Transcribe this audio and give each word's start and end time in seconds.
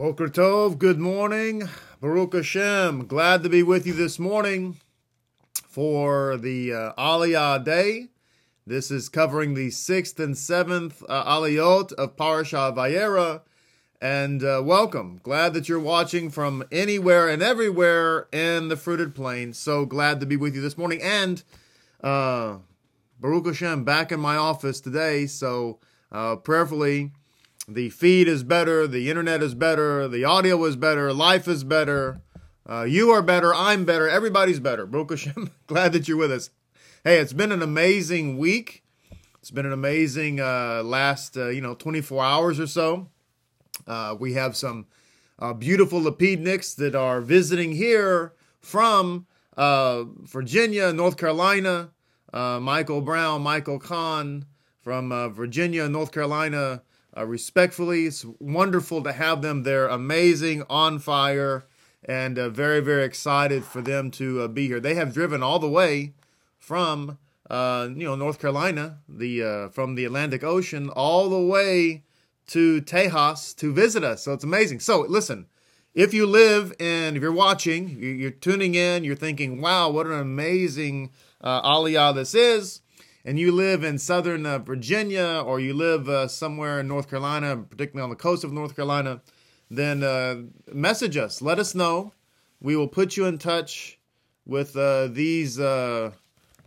Boker 0.00 0.28
Tov, 0.28 0.78
good 0.78 0.98
morning. 0.98 1.68
Baruch 2.00 2.32
Hashem, 2.32 3.06
glad 3.06 3.42
to 3.42 3.50
be 3.50 3.62
with 3.62 3.86
you 3.86 3.92
this 3.92 4.18
morning 4.18 4.80
for 5.66 6.38
the 6.38 6.72
uh, 6.72 6.92
Aliyah 6.94 7.62
Day. 7.62 8.08
This 8.66 8.90
is 8.90 9.10
covering 9.10 9.52
the 9.52 9.68
sixth 9.68 10.18
and 10.18 10.38
seventh 10.38 11.02
uh, 11.06 11.24
Aliyot 11.24 11.92
of 11.92 12.16
Parashah 12.16 12.74
Va'era. 12.74 13.42
And 14.00 14.42
uh, 14.42 14.62
welcome. 14.64 15.20
Glad 15.22 15.52
that 15.52 15.68
you're 15.68 15.78
watching 15.78 16.30
from 16.30 16.64
anywhere 16.72 17.28
and 17.28 17.42
everywhere 17.42 18.26
in 18.32 18.68
the 18.68 18.78
fruited 18.78 19.14
plain. 19.14 19.52
So 19.52 19.84
glad 19.84 20.18
to 20.20 20.26
be 20.26 20.38
with 20.38 20.54
you 20.54 20.62
this 20.62 20.78
morning. 20.78 21.02
And 21.02 21.42
uh, 22.02 22.56
Baruch 23.20 23.48
Hashem 23.48 23.84
back 23.84 24.12
in 24.12 24.18
my 24.20 24.38
office 24.38 24.80
today. 24.80 25.26
So 25.26 25.78
uh, 26.10 26.36
prayerfully, 26.36 27.12
the 27.74 27.90
feed 27.90 28.26
is 28.26 28.42
better, 28.42 28.86
the 28.86 29.08
internet 29.08 29.42
is 29.42 29.54
better, 29.54 30.08
the 30.08 30.24
audio 30.24 30.64
is 30.64 30.74
better, 30.74 31.12
life 31.12 31.46
is 31.46 31.62
better. 31.62 32.20
Uh, 32.68 32.82
you 32.82 33.10
are 33.10 33.22
better, 33.22 33.54
I'm 33.54 33.84
better, 33.84 34.08
everybody's 34.08 34.60
better. 34.60 34.86
Baruch 34.86 35.10
Hashem, 35.10 35.50
glad 35.66 35.92
that 35.92 36.08
you're 36.08 36.16
with 36.16 36.32
us. 36.32 36.50
Hey, 37.04 37.18
it's 37.18 37.32
been 37.32 37.52
an 37.52 37.62
amazing 37.62 38.38
week. 38.38 38.82
It's 39.38 39.50
been 39.50 39.66
an 39.66 39.72
amazing 39.72 40.40
uh, 40.40 40.82
last, 40.84 41.36
uh, 41.36 41.48
you 41.48 41.60
know, 41.60 41.74
24 41.74 42.22
hours 42.22 42.60
or 42.60 42.66
so. 42.66 43.08
Uh, 43.86 44.16
we 44.18 44.34
have 44.34 44.56
some 44.56 44.86
uh, 45.38 45.52
beautiful 45.52 46.00
Lapidniks 46.00 46.74
that 46.76 46.94
are 46.94 47.20
visiting 47.20 47.72
here 47.72 48.34
from 48.58 49.26
uh, 49.56 50.04
Virginia, 50.22 50.92
North 50.92 51.16
Carolina. 51.16 51.90
Michael 52.32 53.00
Brown, 53.00 53.42
Michael 53.42 53.80
Kahn 53.80 54.44
from 54.82 55.32
Virginia, 55.34 55.88
North 55.88 56.12
Carolina, 56.12 56.82
uh, 57.16 57.26
respectfully. 57.26 58.06
It's 58.06 58.24
wonderful 58.38 59.02
to 59.02 59.12
have 59.12 59.42
them. 59.42 59.62
They're 59.62 59.88
amazing, 59.88 60.64
on 60.70 60.98
fire, 60.98 61.66
and 62.04 62.38
uh, 62.38 62.48
very, 62.48 62.80
very 62.80 63.04
excited 63.04 63.64
for 63.64 63.82
them 63.82 64.10
to 64.12 64.42
uh, 64.42 64.48
be 64.48 64.66
here. 64.66 64.80
They 64.80 64.94
have 64.94 65.12
driven 65.12 65.42
all 65.42 65.58
the 65.58 65.68
way 65.68 66.14
from 66.58 67.18
uh, 67.48 67.88
you 67.90 68.04
know 68.04 68.14
North 68.14 68.38
Carolina, 68.40 68.98
the 69.08 69.42
uh, 69.42 69.68
from 69.70 69.94
the 69.94 70.04
Atlantic 70.04 70.44
Ocean, 70.44 70.88
all 70.88 71.28
the 71.28 71.40
way 71.40 72.04
to 72.48 72.80
Tejas 72.82 73.54
to 73.56 73.72
visit 73.72 74.04
us. 74.04 74.24
So 74.24 74.32
it's 74.32 74.44
amazing. 74.44 74.80
So 74.80 75.00
listen. 75.00 75.46
If 75.92 76.14
you 76.14 76.24
live 76.24 76.72
and 76.78 77.16
if 77.16 77.22
you're 77.22 77.32
watching, 77.32 77.98
you're 77.98 78.30
tuning 78.30 78.76
in, 78.76 79.02
you're 79.02 79.16
thinking, 79.16 79.60
wow, 79.60 79.90
what 79.90 80.06
an 80.06 80.12
amazing 80.12 81.10
uh, 81.40 81.62
aliyah 81.62 82.14
this 82.14 82.32
is 82.32 82.80
and 83.24 83.38
you 83.38 83.52
live 83.52 83.84
in 83.84 83.98
southern 83.98 84.46
uh, 84.46 84.58
Virginia 84.58 85.42
or 85.44 85.60
you 85.60 85.74
live 85.74 86.08
uh, 86.08 86.28
somewhere 86.28 86.80
in 86.80 86.88
North 86.88 87.08
Carolina, 87.08 87.56
particularly 87.56 88.04
on 88.04 88.10
the 88.10 88.16
coast 88.16 88.44
of 88.44 88.52
North 88.52 88.74
Carolina, 88.74 89.20
then 89.70 90.02
uh, 90.02 90.42
message 90.72 91.16
us. 91.16 91.42
Let 91.42 91.58
us 91.58 91.74
know. 91.74 92.12
We 92.60 92.76
will 92.76 92.88
put 92.88 93.16
you 93.16 93.26
in 93.26 93.38
touch 93.38 93.98
with 94.46 94.76
uh, 94.76 95.06
these 95.08 95.60
uh, 95.60 96.12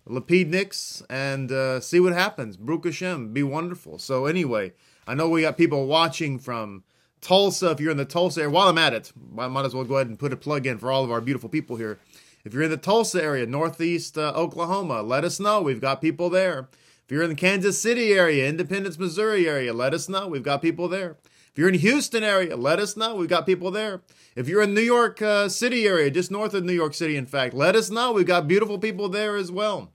Lapidniks 0.08 1.04
and 1.10 1.52
uh, 1.52 1.80
see 1.80 2.00
what 2.00 2.14
happens. 2.14 2.58
Baruch 2.58 2.86
Hashem, 2.86 3.34
be 3.34 3.44
wonderful. 3.44 4.00
So 4.00 4.26
anyway, 4.26 4.74
I 5.08 5.16
know 5.16 5.30
we 5.30 5.42
got 5.42 5.58
people 5.58 5.86
watching 5.88 6.40
from 6.40 6.84
Tulsa. 7.22 7.72
If 7.72 7.80
you're 7.80 7.92
in 7.92 7.98
the 7.98 8.06
Tulsa 8.06 8.42
area, 8.42 8.52
while 8.52 8.68
I'm 8.68 8.78
at 8.78 8.94
it, 8.94 9.12
I 9.38 9.48
might 9.48 9.66
as 9.66 9.74
well 9.74 9.84
go 9.86 9.96
ahead 9.96 10.08
and 10.08 10.20
put 10.20 10.34
a 10.34 10.38
plug 10.38 10.68
in 10.68 10.78
for 10.78 10.92
all 10.92 11.04
of 11.04 11.12
our 11.12 11.22
beautiful 11.22 11.50
people 11.50 11.78
here. 11.78 12.00
If 12.46 12.54
you're 12.54 12.64
in 12.64 12.72
the 12.72 12.78
Tulsa 12.78 13.24
area, 13.24 13.46
Northeast 13.46 14.18
uh, 14.18 14.34
Oklahoma, 14.36 15.02
let 15.02 15.24
us 15.24 15.40
know. 15.40 15.62
We've 15.62 15.80
got 15.80 16.02
people 16.02 16.30
there. 16.30 16.68
If 17.06 17.12
you're 17.12 17.24
in 17.24 17.30
the 17.30 17.36
Kansas 17.36 17.82
City 17.82 18.12
area, 18.12 18.50
Independence, 18.50 19.00
Missouri 19.00 19.48
area, 19.48 19.72
let 19.72 19.94
us 19.94 20.10
know. 20.10 20.28
We've 20.28 20.44
got 20.44 20.62
people 20.62 20.90
there. 20.90 21.16
If 21.52 21.58
you're 21.58 21.70
in 21.70 21.80
Houston 21.80 22.22
area, 22.22 22.58
let 22.58 22.80
us 22.80 22.98
know. 22.98 23.16
We've 23.16 23.30
got 23.30 23.46
people 23.46 23.72
there. 23.72 24.02
If 24.36 24.50
you're 24.50 24.62
in 24.62 24.74
New 24.74 24.82
York 24.82 25.22
uh, 25.22 25.48
City 25.48 25.88
area, 25.88 26.12
just 26.12 26.32
north 26.32 26.54
of 26.54 26.66
New 26.66 26.74
York 26.74 26.94
City, 26.94 27.16
in 27.16 27.28
fact, 27.28 27.54
let 27.54 27.78
us 27.78 27.90
know. 27.90 28.12
We've 28.12 28.26
got 28.26 28.48
beautiful 28.48 28.78
people 28.78 29.08
there 29.08 29.38
as 29.38 29.50
well. 29.50 29.94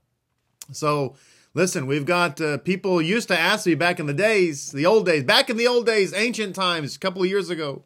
So, 0.71 1.15
listen, 1.53 1.85
we've 1.85 2.05
got 2.05 2.41
uh, 2.41 2.57
people 2.57 2.99
used 2.99 3.27
to 3.27 3.39
ask 3.39 3.67
me 3.67 3.75
back 3.75 3.99
in 3.99 4.07
the 4.07 4.13
days, 4.13 4.71
the 4.71 4.87
old 4.87 5.05
days, 5.05 5.23
back 5.23 5.51
in 5.51 5.57
the 5.57 5.67
old 5.67 5.85
days, 5.85 6.15
ancient 6.15 6.55
times, 6.55 6.95
a 6.95 6.99
couple 6.99 7.21
of 7.21 7.29
years 7.29 7.51
ago 7.51 7.83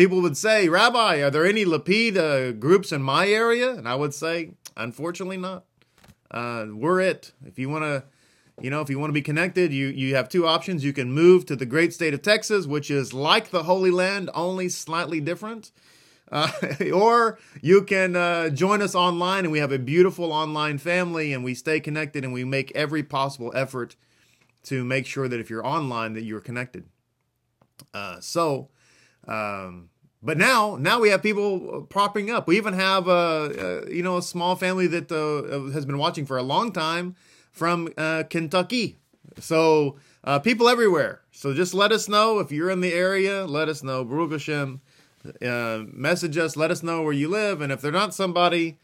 people 0.00 0.22
would 0.22 0.36
say, 0.36 0.66
Rabbi, 0.66 1.16
are 1.16 1.30
there 1.30 1.44
any 1.44 1.66
Lapid 1.66 2.16
uh, 2.16 2.52
groups 2.52 2.90
in 2.90 3.02
my 3.02 3.28
area? 3.28 3.72
And 3.72 3.86
I 3.86 3.96
would 3.96 4.14
say, 4.14 4.52
unfortunately 4.74 5.36
not. 5.36 5.64
Uh, 6.30 6.68
we're 6.72 7.02
it. 7.02 7.32
If 7.44 7.58
you 7.58 7.68
want 7.68 7.84
to, 7.84 8.04
you 8.62 8.70
know, 8.70 8.80
if 8.80 8.88
you 8.88 8.98
want 8.98 9.10
to 9.10 9.12
be 9.14 9.20
connected, 9.20 9.74
you, 9.74 9.88
you 9.88 10.14
have 10.14 10.30
two 10.30 10.46
options. 10.46 10.84
You 10.84 10.94
can 10.94 11.12
move 11.12 11.44
to 11.46 11.54
the 11.54 11.66
great 11.66 11.92
state 11.92 12.14
of 12.14 12.22
Texas, 12.22 12.66
which 12.66 12.90
is 12.90 13.12
like 13.12 13.50
the 13.50 13.64
Holy 13.64 13.90
Land, 13.90 14.30
only 14.32 14.70
slightly 14.70 15.20
different. 15.20 15.70
Uh, 16.32 16.50
or 16.94 17.38
you 17.60 17.82
can 17.82 18.16
uh, 18.16 18.48
join 18.48 18.80
us 18.80 18.94
online, 18.94 19.44
and 19.44 19.52
we 19.52 19.58
have 19.58 19.72
a 19.72 19.78
beautiful 19.78 20.32
online 20.32 20.78
family, 20.78 21.34
and 21.34 21.44
we 21.44 21.52
stay 21.52 21.78
connected, 21.78 22.24
and 22.24 22.32
we 22.32 22.42
make 22.42 22.72
every 22.74 23.02
possible 23.02 23.52
effort 23.54 23.96
to 24.62 24.82
make 24.82 25.04
sure 25.04 25.28
that 25.28 25.40
if 25.40 25.50
you're 25.50 25.66
online, 25.66 26.14
that 26.14 26.22
you're 26.22 26.40
connected. 26.40 26.84
Uh, 27.92 28.18
so, 28.20 28.70
um, 29.26 29.90
but 30.22 30.36
now, 30.36 30.76
now 30.76 31.00
we 31.00 31.08
have 31.08 31.22
people 31.22 31.76
uh, 31.76 31.80
propping 31.80 32.30
up. 32.30 32.46
We 32.46 32.56
even 32.56 32.74
have 32.74 33.08
a, 33.08 33.86
a 33.86 33.92
you 33.92 34.02
know 34.02 34.18
a 34.18 34.22
small 34.22 34.54
family 34.54 34.86
that 34.88 35.10
uh, 35.10 35.72
has 35.72 35.86
been 35.86 35.98
watching 35.98 36.26
for 36.26 36.36
a 36.36 36.42
long 36.42 36.72
time 36.72 37.16
from 37.50 37.88
uh, 37.96 38.24
Kentucky. 38.28 38.98
So 39.38 39.96
uh, 40.24 40.38
people 40.38 40.68
everywhere. 40.68 41.22
So 41.32 41.54
just 41.54 41.72
let 41.72 41.90
us 41.90 42.08
know 42.08 42.38
if 42.38 42.52
you're 42.52 42.70
in 42.70 42.82
the 42.82 42.92
area. 42.92 43.46
Let 43.46 43.68
us 43.68 43.82
know. 43.82 44.04
Baruch 44.04 44.32
Hashem. 44.32 44.82
Uh, 45.40 45.84
message 45.86 46.36
us. 46.36 46.56
Let 46.56 46.70
us 46.70 46.82
know 46.82 47.02
where 47.02 47.12
you 47.12 47.28
live. 47.28 47.60
And 47.60 47.72
if 47.72 47.80
they're 47.80 47.92
not 47.92 48.14
somebody 48.14 48.78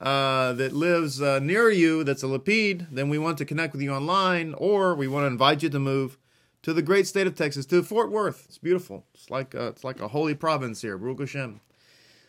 uh, 0.00 0.52
that 0.54 0.72
lives 0.72 1.20
near 1.20 1.70
you 1.70 2.02
that's 2.04 2.22
a 2.22 2.26
Lapid, 2.26 2.86
then 2.90 3.08
we 3.08 3.18
want 3.18 3.38
to 3.38 3.44
connect 3.44 3.72
with 3.72 3.82
you 3.82 3.92
online, 3.92 4.54
or 4.54 4.94
we 4.94 5.06
want 5.06 5.22
to 5.24 5.28
invite 5.28 5.62
you 5.62 5.68
to 5.68 5.78
move 5.78 6.16
to 6.62 6.72
the 6.72 6.82
great 6.82 7.06
state 7.06 7.26
of 7.26 7.34
Texas, 7.34 7.66
to 7.66 7.82
Fort 7.82 8.10
Worth. 8.10 8.44
It's 8.48 8.58
beautiful. 8.58 9.04
It's 9.14 9.30
like 9.30 9.54
a, 9.54 9.68
it's 9.68 9.84
like 9.84 10.00
a 10.00 10.08
holy 10.08 10.34
province 10.34 10.82
here, 10.82 10.98
Baruch 10.98 11.20
Hashem. 11.20 11.60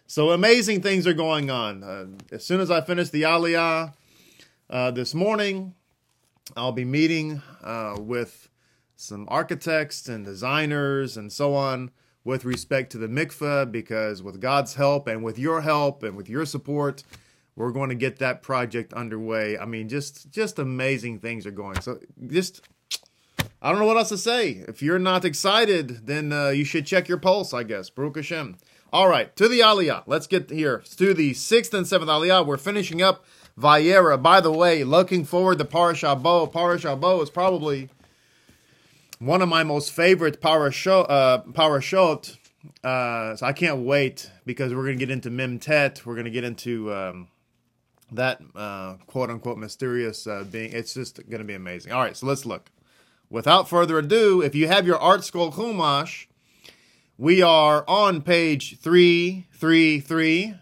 So 0.07 0.31
amazing 0.31 0.81
things 0.81 1.07
are 1.07 1.13
going 1.13 1.49
on. 1.49 1.83
Uh, 1.83 2.05
as 2.31 2.45
soon 2.45 2.59
as 2.59 2.69
I 2.69 2.81
finish 2.81 3.09
the 3.09 3.23
Aliyah 3.23 3.93
uh, 4.69 4.91
this 4.91 5.13
morning, 5.13 5.73
I'll 6.55 6.71
be 6.73 6.85
meeting 6.85 7.41
uh, 7.63 7.95
with 7.97 8.49
some 8.95 9.25
architects 9.29 10.07
and 10.07 10.25
designers 10.25 11.17
and 11.17 11.31
so 11.31 11.55
on 11.55 11.91
with 12.23 12.45
respect 12.45 12.91
to 12.91 12.97
the 12.97 13.07
mikveh 13.07 13.71
because 13.71 14.21
with 14.21 14.39
God's 14.39 14.75
help 14.75 15.07
and 15.07 15.23
with 15.23 15.39
your 15.39 15.61
help 15.61 16.03
and 16.03 16.15
with 16.15 16.29
your 16.29 16.45
support, 16.45 17.03
we're 17.55 17.71
going 17.71 17.89
to 17.89 17.95
get 17.95 18.19
that 18.19 18.43
project 18.43 18.93
underway. 18.93 19.57
I 19.57 19.65
mean, 19.65 19.89
just 19.89 20.29
just 20.29 20.59
amazing 20.59 21.19
things 21.19 21.45
are 21.45 21.51
going. 21.51 21.81
So 21.81 21.99
just 22.27 22.67
I 23.61 23.69
don't 23.69 23.79
know 23.79 23.85
what 23.85 23.97
else 23.97 24.09
to 24.09 24.17
say. 24.17 24.63
If 24.67 24.81
you're 24.81 24.97
not 24.97 25.23
excited, 25.23 26.07
then 26.07 26.33
uh, 26.33 26.49
you 26.49 26.63
should 26.63 26.87
check 26.87 27.07
your 27.07 27.19
pulse, 27.19 27.53
I 27.53 27.61
guess. 27.63 27.91
Baruch 27.91 28.15
Hashem. 28.15 28.57
All 28.91 29.07
right, 29.07 29.33
to 29.35 29.47
the 29.47 29.59
Aliyah. 29.59 30.03
Let's 30.07 30.27
get 30.27 30.49
here 30.49 30.83
to 30.97 31.13
the 31.13 31.33
sixth 31.33 31.73
and 31.73 31.87
seventh 31.87 32.09
Aliyah. 32.09 32.45
We're 32.45 32.57
finishing 32.57 33.01
up 33.01 33.23
Va'era. 33.57 34.21
By 34.21 34.41
the 34.41 34.51
way, 34.51 34.83
looking 34.83 35.23
forward 35.23 35.59
to 35.59 35.65
Parashah 35.65 36.21
Bo. 36.21 36.47
Parashah 36.47 36.99
Bo 36.99 37.21
is 37.21 37.29
probably 37.29 37.89
one 39.19 39.41
of 39.41 39.47
my 39.47 39.63
most 39.63 39.91
favorite 39.91 40.41
parashot. 40.41 41.05
Uh, 41.07 41.43
parashot. 41.51 42.37
Uh, 42.83 43.35
so 43.35 43.45
I 43.45 43.53
can't 43.53 43.81
wait 43.81 44.29
because 44.45 44.73
we're 44.73 44.83
going 44.83 44.97
to 44.97 45.05
get 45.05 45.11
into 45.11 45.29
Mem 45.29 45.59
Tet. 45.59 46.01
We're 46.05 46.15
going 46.15 46.25
to 46.25 46.31
get 46.31 46.43
into 46.43 46.93
um, 46.93 47.27
that 48.11 48.41
uh, 48.55 48.95
quote 49.05 49.29
unquote 49.29 49.59
mysterious 49.59 50.25
uh, 50.25 50.43
being. 50.51 50.73
It's 50.73 50.95
just 50.95 51.17
going 51.29 51.39
to 51.39 51.45
be 51.45 51.53
amazing. 51.53 51.91
All 51.91 52.01
right, 52.01 52.17
so 52.17 52.25
let's 52.25 52.45
look 52.45 52.71
without 53.31 53.67
further 53.67 53.97
ado, 53.97 54.41
if 54.41 54.53
you 54.53 54.67
have 54.67 54.85
your 54.85 54.99
ArtScroll 54.99 55.53
Chumash, 55.53 56.27
we 57.17 57.41
are 57.41 57.85
on 57.87 58.21
page 58.21 58.77
333. 58.79 60.55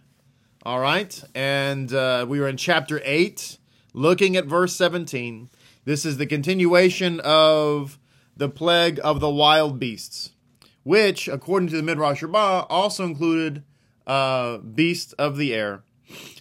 All 0.64 0.80
right. 0.80 1.24
And 1.34 1.92
uh, 1.92 2.26
we 2.30 2.40
are 2.40 2.48
in 2.48 2.58
chapter 2.58 3.02
8, 3.04 3.58
looking 3.94 4.38
at 4.38 4.46
verse 4.46 4.76
17. 4.76 5.50
This 5.84 6.06
is 6.06 6.18
the 6.18 6.28
continuation 6.28 7.20
of 7.22 7.98
the 8.38 8.50
plague 8.50 9.00
of 9.04 9.20
the 9.20 9.30
wild 9.30 9.80
beasts, 9.80 10.32
which, 10.84 11.28
according 11.28 11.70
to 11.70 11.78
the 11.78 11.84
Midrash 11.84 12.22
Rabbah, 12.22 12.68
also 12.70 13.04
included 13.04 13.64
uh, 14.06 14.60
beasts 14.60 15.14
of 15.14 15.38
the 15.38 15.54
air. 15.56 15.84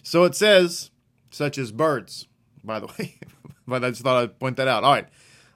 So 0.03 0.25
it 0.25 0.35
says, 0.35 0.91
such 1.31 1.57
as 1.57 1.71
birds, 1.71 2.27
by 2.63 2.79
the 2.79 2.87
way. 2.87 3.15
but 3.67 3.83
I 3.83 3.89
just 3.89 4.03
thought 4.03 4.21
I'd 4.21 4.39
point 4.39 4.57
that 4.57 4.67
out. 4.67 4.83
All 4.83 4.93
right. 4.93 5.07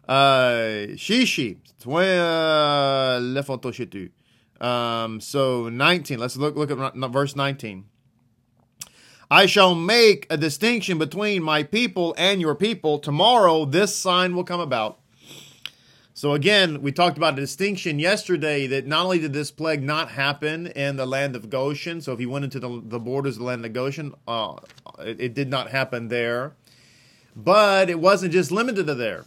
Uh, 0.07 0.87
Shishi, 0.95 1.57
um, 4.59 5.19
so 5.19 5.69
19. 5.69 6.19
Let's 6.19 6.37
look 6.37 6.55
look 6.55 6.71
at 6.71 7.11
verse 7.11 7.35
19. 7.35 7.85
I 9.31 9.45
shall 9.45 9.73
make 9.75 10.27
a 10.29 10.37
distinction 10.37 10.97
between 10.97 11.41
my 11.41 11.63
people 11.63 12.13
and 12.17 12.39
your 12.39 12.55
people. 12.55 12.99
Tomorrow 12.99 13.65
this 13.65 13.95
sign 13.95 14.35
will 14.35 14.43
come 14.43 14.59
about. 14.59 14.99
So 16.13 16.33
again, 16.33 16.81
we 16.81 16.91
talked 16.91 17.17
about 17.17 17.33
a 17.33 17.41
distinction 17.41 17.97
yesterday 17.97 18.67
that 18.67 18.85
not 18.85 19.05
only 19.05 19.19
did 19.19 19.33
this 19.33 19.49
plague 19.49 19.81
not 19.81 20.11
happen 20.11 20.67
in 20.67 20.95
the 20.95 21.07
land 21.07 21.35
of 21.35 21.49
Goshen, 21.49 22.01
so 22.01 22.13
if 22.13 22.19
he 22.19 22.27
went 22.27 22.45
into 22.45 22.59
the, 22.59 22.81
the 22.85 22.99
borders 22.99 23.35
of 23.35 23.39
the 23.39 23.45
land 23.45 23.65
of 23.65 23.73
Goshen, 23.73 24.13
uh, 24.27 24.55
it, 24.99 25.19
it 25.19 25.33
did 25.33 25.49
not 25.49 25.71
happen 25.71 26.09
there. 26.09 26.53
But 27.35 27.89
it 27.89 27.99
wasn't 27.99 28.31
just 28.31 28.51
limited 28.51 28.85
to 28.85 28.93
there. 28.93 29.25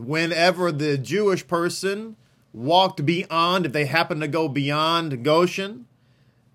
Whenever 0.00 0.70
the 0.72 0.98
Jewish 0.98 1.46
person 1.46 2.16
walked 2.52 3.04
beyond, 3.04 3.66
if 3.66 3.72
they 3.72 3.86
happened 3.86 4.20
to 4.22 4.28
go 4.28 4.48
beyond 4.48 5.24
Goshen, 5.24 5.86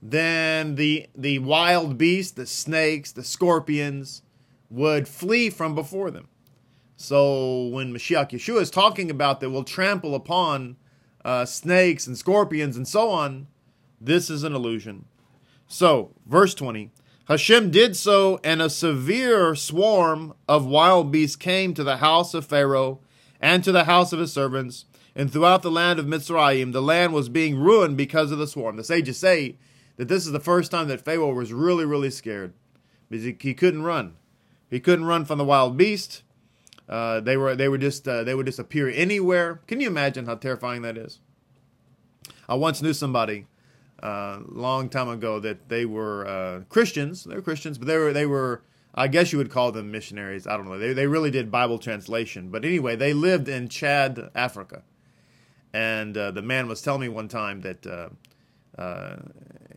then 0.01 0.75
the 0.75 1.07
the 1.15 1.39
wild 1.39 1.97
beasts, 1.97 2.31
the 2.31 2.45
snakes, 2.45 3.11
the 3.11 3.23
scorpions, 3.23 4.23
would 4.69 5.07
flee 5.07 5.49
from 5.49 5.75
before 5.75 6.09
them. 6.09 6.27
So 6.95 7.67
when 7.67 7.93
Mashiach 7.93 8.29
Yeshua 8.29 8.61
is 8.61 8.69
talking 8.69 9.09
about 9.09 9.39
that 9.39 9.49
we'll 9.49 9.63
trample 9.63 10.15
upon 10.15 10.77
uh, 11.25 11.45
snakes 11.45 12.07
and 12.07 12.17
scorpions 12.17 12.77
and 12.77 12.87
so 12.87 13.09
on, 13.09 13.47
this 13.99 14.29
is 14.29 14.43
an 14.43 14.53
illusion. 14.55 15.05
So, 15.67 16.11
verse 16.25 16.53
20 16.53 16.91
Hashem 17.25 17.71
did 17.71 17.95
so, 17.95 18.39
and 18.43 18.61
a 18.61 18.69
severe 18.69 19.55
swarm 19.55 20.33
of 20.47 20.65
wild 20.65 21.11
beasts 21.11 21.35
came 21.35 21.73
to 21.75 21.83
the 21.83 21.97
house 21.97 22.33
of 22.33 22.45
Pharaoh 22.45 22.99
and 23.41 23.63
to 23.63 23.71
the 23.71 23.83
house 23.85 24.13
of 24.13 24.19
his 24.19 24.31
servants, 24.31 24.85
and 25.15 25.29
throughout 25.31 25.63
the 25.63 25.71
land 25.71 25.99
of 25.99 26.05
Mitzrayim, 26.05 26.71
the 26.71 26.81
land 26.81 27.13
was 27.13 27.27
being 27.27 27.59
ruined 27.59 27.97
because 27.97 28.31
of 28.31 28.37
the 28.37 28.47
swarm. 28.47 28.77
The 28.77 28.83
sages 28.83 29.17
say 29.17 29.57
that 29.97 30.07
this 30.07 30.25
is 30.25 30.31
the 30.31 30.39
first 30.39 30.71
time 30.71 30.87
that 30.87 31.03
Pharaoh 31.03 31.33
was 31.33 31.51
really, 31.51 31.83
really 31.83 32.11
scared 32.11 32.53
because 33.09 33.25
he, 33.25 33.35
he 33.39 33.53
couldn't 33.53 33.83
run. 33.83 34.15
He 34.69 34.79
couldn't 34.79 35.05
run 35.05 35.25
from 35.25 35.37
the 35.37 35.43
wild 35.43 35.75
beast. 35.75 36.23
Uh, 36.87 37.19
they 37.19 37.35
were 37.35 37.55
they 37.55 37.67
were 37.67 37.77
just 37.77 38.07
uh, 38.07 38.23
they 38.23 38.35
would 38.35 38.45
just 38.45 38.59
appear 38.59 38.89
anywhere. 38.89 39.61
Can 39.67 39.79
you 39.81 39.87
imagine 39.87 40.25
how 40.25 40.35
terrifying 40.35 40.81
that 40.83 40.97
is? 40.97 41.19
I 42.47 42.55
once 42.55 42.81
knew 42.81 42.93
somebody 42.93 43.47
a 44.01 44.05
uh, 44.05 44.39
long 44.47 44.89
time 44.89 45.07
ago 45.07 45.39
that 45.39 45.69
they 45.69 45.85
were 45.85 46.27
uh, 46.27 46.59
Christians. 46.69 47.23
They 47.23 47.35
were 47.35 47.41
Christians, 47.41 47.77
but 47.77 47.87
they 47.87 47.97
were 47.97 48.13
they 48.13 48.25
were 48.25 48.63
I 48.93 49.07
guess 49.07 49.31
you 49.31 49.37
would 49.37 49.51
call 49.51 49.71
them 49.71 49.91
missionaries. 49.91 50.47
I 50.47 50.57
don't 50.57 50.67
know. 50.67 50.77
They 50.77 50.93
they 50.93 51.07
really 51.07 51.31
did 51.31 51.51
Bible 51.51 51.79
translation. 51.79 52.49
But 52.49 52.65
anyway, 52.65 52.95
they 52.95 53.13
lived 53.13 53.47
in 53.47 53.69
Chad, 53.69 54.29
Africa, 54.35 54.83
and 55.73 56.17
uh, 56.17 56.31
the 56.31 56.41
man 56.41 56.67
was 56.67 56.81
telling 56.81 57.01
me 57.01 57.09
one 57.09 57.27
time 57.27 57.61
that. 57.61 57.85
Uh, 57.87 58.09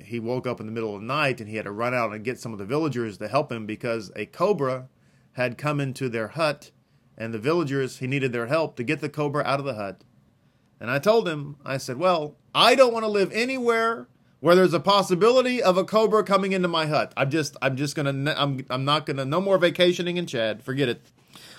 he 0.03 0.21
woke 0.21 0.47
up 0.47 0.61
in 0.61 0.67
the 0.67 0.73
middle 0.73 0.95
of 0.95 1.01
the 1.01 1.07
night 1.07 1.41
and 1.41 1.49
he 1.49 1.57
had 1.57 1.65
to 1.65 1.73
run 1.73 1.95
out 1.95 2.13
and 2.13 2.25
get 2.25 2.39
some 2.39 2.53
of 2.53 2.59
the 2.59 2.65
villagers 2.65 3.19
to 3.19 3.27
help 3.27 3.51
him 3.51 3.65
because 3.67 4.13
a 4.15 4.27
cobra 4.27 4.87
had 5.33 5.59
come 5.59 5.81
into 5.81 6.09
their 6.09 6.29
hut 6.29 6.71
and 7.17 7.33
the 7.33 7.39
villagers, 7.39 7.99
he 7.99 8.07
needed 8.07 8.33
their 8.33 8.47
help 8.47 8.77
to 8.77 8.83
get 8.83 9.01
the 9.01 9.09
cobra 9.09 9.45
out 9.45 9.61
of 9.61 9.67
the 9.67 9.75
hut. 9.75 10.03
And 10.81 10.91
I 10.91 10.99
told 10.99 11.29
him, 11.29 11.57
I 11.65 11.77
said, 11.77 11.97
Well, 11.97 12.37
I 12.55 12.75
don't 12.75 12.93
want 12.93 13.05
to 13.05 13.11
live 13.11 13.31
anywhere 13.33 14.09
where 14.45 14.55
there's 14.55 14.75
a 14.75 14.79
possibility 14.81 15.63
of 15.63 15.79
a 15.79 15.85
cobra 15.85 16.23
coming 16.23 16.53
into 16.53 16.69
my 16.69 16.85
hut. 16.85 17.15
I'm 17.17 17.31
just, 17.31 17.57
I'm 17.63 17.79
just 17.79 17.97
gonna, 17.97 18.35
I'm, 18.37 18.67
I'm 18.69 18.85
not 18.85 19.07
gonna, 19.07 19.25
no 19.25 19.41
more 19.41 19.57
vacationing 19.57 20.19
in 20.19 20.27
Chad. 20.27 20.63
Forget 20.63 20.91
it. 20.91 21.01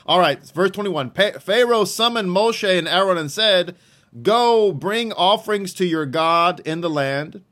All 0.05 0.19
right, 0.19 0.39
verse 0.49 0.69
21. 0.69 1.09
Pharaoh 1.09 1.85
summoned 1.85 2.29
Moshe 2.29 2.77
and 2.77 2.87
Aaron 2.87 3.17
and 3.17 3.31
said, 3.31 3.75
Go 4.21 4.71
bring 4.71 5.11
offerings 5.13 5.73
to 5.73 5.85
your 5.87 6.05
God 6.05 6.61
in 6.63 6.81
the 6.81 6.89
land. 6.89 7.43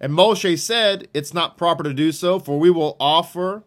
And 0.00 0.12
Moshe 0.12 0.56
said, 0.60 1.08
It's 1.12 1.34
not 1.34 1.58
proper 1.58 1.82
to 1.82 1.92
do 1.92 2.12
so, 2.12 2.38
for 2.38 2.56
we 2.56 2.70
will 2.70 2.96
offer 3.00 3.64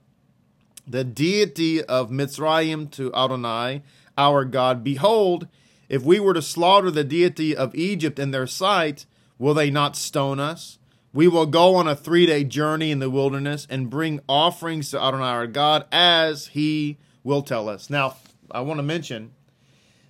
the 0.88 1.04
deity 1.04 1.84
of 1.84 2.12
Mitzrayim 2.12 2.90
to 2.92 3.14
Adonai, 3.14 3.84
our 4.18 4.46
God. 4.46 4.86
Behold, 4.86 5.50
if 5.90 6.02
we 6.04 6.22
were 6.22 6.34
to 6.34 6.42
slaughter 6.42 6.90
the 6.90 7.04
deity 7.04 7.54
of 7.54 7.76
Egypt 7.76 8.20
in 8.20 8.32
their 8.32 8.48
sight, 8.48 9.06
will 9.38 9.54
they 9.54 9.70
not 9.70 9.98
stone 9.98 10.40
us? 10.40 10.80
We 11.14 11.28
will 11.28 11.46
go 11.46 11.76
on 11.76 11.88
a 11.88 11.96
three 11.96 12.26
day 12.26 12.44
journey 12.44 12.90
in 12.90 12.98
the 13.00 13.10
wilderness 13.10 13.68
and 13.70 13.90
bring 13.90 14.20
offerings 14.28 14.90
to 14.92 15.02
Adonai 15.02 15.26
our 15.26 15.48
God 15.48 15.86
as 15.92 16.48
he 16.48 16.98
will 17.24 17.44
tell 17.44 17.70
us. 17.70 17.90
Now, 17.90 18.18
I 18.50 18.62
want 18.62 18.80
to 18.80 18.84
mention 18.84 19.32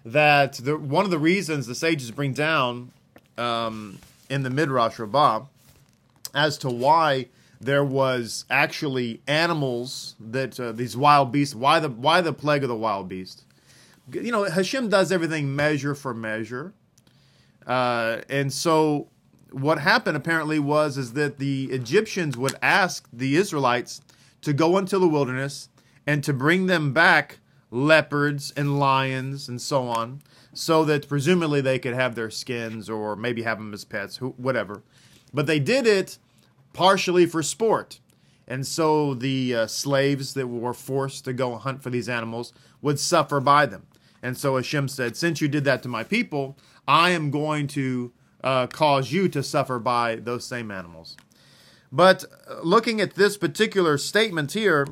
that 0.05 0.53
the, 0.53 0.77
one 0.77 1.03
of 1.03 1.11
the 1.11 1.19
reasons 1.19 1.67
the 1.67 1.75
sages 1.75 2.11
bring 2.11 2.33
down 2.33 2.91
um, 3.37 3.99
in 4.29 4.43
the 4.43 4.49
Midrash 4.49 4.97
Rabbah 4.97 5.45
as 6.33 6.57
to 6.59 6.69
why 6.69 7.27
there 7.59 7.83
was 7.83 8.45
actually 8.49 9.21
animals 9.27 10.15
that 10.19 10.59
uh, 10.59 10.71
these 10.71 10.95
wild 10.95 11.31
beasts. 11.31 11.55
Why 11.55 11.79
the 11.79 11.89
why 11.89 12.21
the 12.21 12.33
plague 12.33 12.63
of 12.63 12.69
the 12.69 12.75
wild 12.75 13.09
beast? 13.09 13.43
You 14.11 14.31
know, 14.31 14.43
Hashem 14.43 14.89
does 14.89 15.11
everything 15.11 15.55
measure 15.55 15.95
for 15.95 16.13
measure, 16.13 16.73
uh, 17.65 18.21
and 18.29 18.51
so 18.51 19.07
what 19.53 19.79
happened 19.79 20.17
apparently 20.17 20.59
was 20.59 20.97
is 20.97 21.13
that 21.13 21.37
the 21.37 21.65
Egyptians 21.65 22.35
would 22.35 22.55
ask 22.61 23.07
the 23.13 23.35
Israelites 23.35 24.01
to 24.41 24.51
go 24.51 24.77
into 24.77 24.97
the 24.99 25.07
wilderness 25.07 25.69
and 26.05 26.23
to 26.23 26.33
bring 26.33 26.65
them 26.65 26.91
back 26.91 27.39
leopards 27.71 28.51
and 28.57 28.79
lions 28.79 29.47
and 29.47 29.61
so 29.61 29.87
on, 29.87 30.21
so 30.53 30.83
that 30.85 31.07
presumably 31.07 31.61
they 31.61 31.79
could 31.79 31.93
have 31.93 32.15
their 32.15 32.29
skins 32.29 32.89
or 32.89 33.15
maybe 33.15 33.43
have 33.43 33.57
them 33.57 33.73
as 33.73 33.85
pets, 33.85 34.17
whatever. 34.17 34.83
But 35.33 35.47
they 35.47 35.59
did 35.59 35.87
it 35.87 36.17
partially 36.73 37.25
for 37.25 37.41
sport. 37.41 37.99
And 38.47 38.67
so 38.67 39.13
the 39.13 39.55
uh, 39.55 39.67
slaves 39.67 40.33
that 40.33 40.47
were 40.47 40.73
forced 40.73 41.25
to 41.25 41.33
go 41.33 41.55
hunt 41.55 41.81
for 41.81 41.89
these 41.89 42.09
animals 42.09 42.53
would 42.81 42.99
suffer 42.99 43.39
by 43.39 43.65
them. 43.65 43.87
And 44.21 44.37
so 44.37 44.55
Hashem 44.55 44.89
said, 44.89 45.15
Since 45.15 45.41
you 45.41 45.47
did 45.47 45.63
that 45.63 45.81
to 45.83 45.89
my 45.89 46.03
people, 46.03 46.57
I 46.87 47.11
am 47.11 47.31
going 47.31 47.67
to 47.67 48.11
uh, 48.43 48.67
cause 48.67 49.11
you 49.11 49.27
to 49.29 49.41
suffer 49.41 49.79
by 49.79 50.15
those 50.15 50.45
same 50.45 50.71
animals. 50.71 51.15
But 51.91 52.25
uh, 52.49 52.61
looking 52.63 52.99
at 53.01 53.15
this 53.15 53.37
particular 53.37 53.97
statement 53.97 54.53
here, 54.53 54.87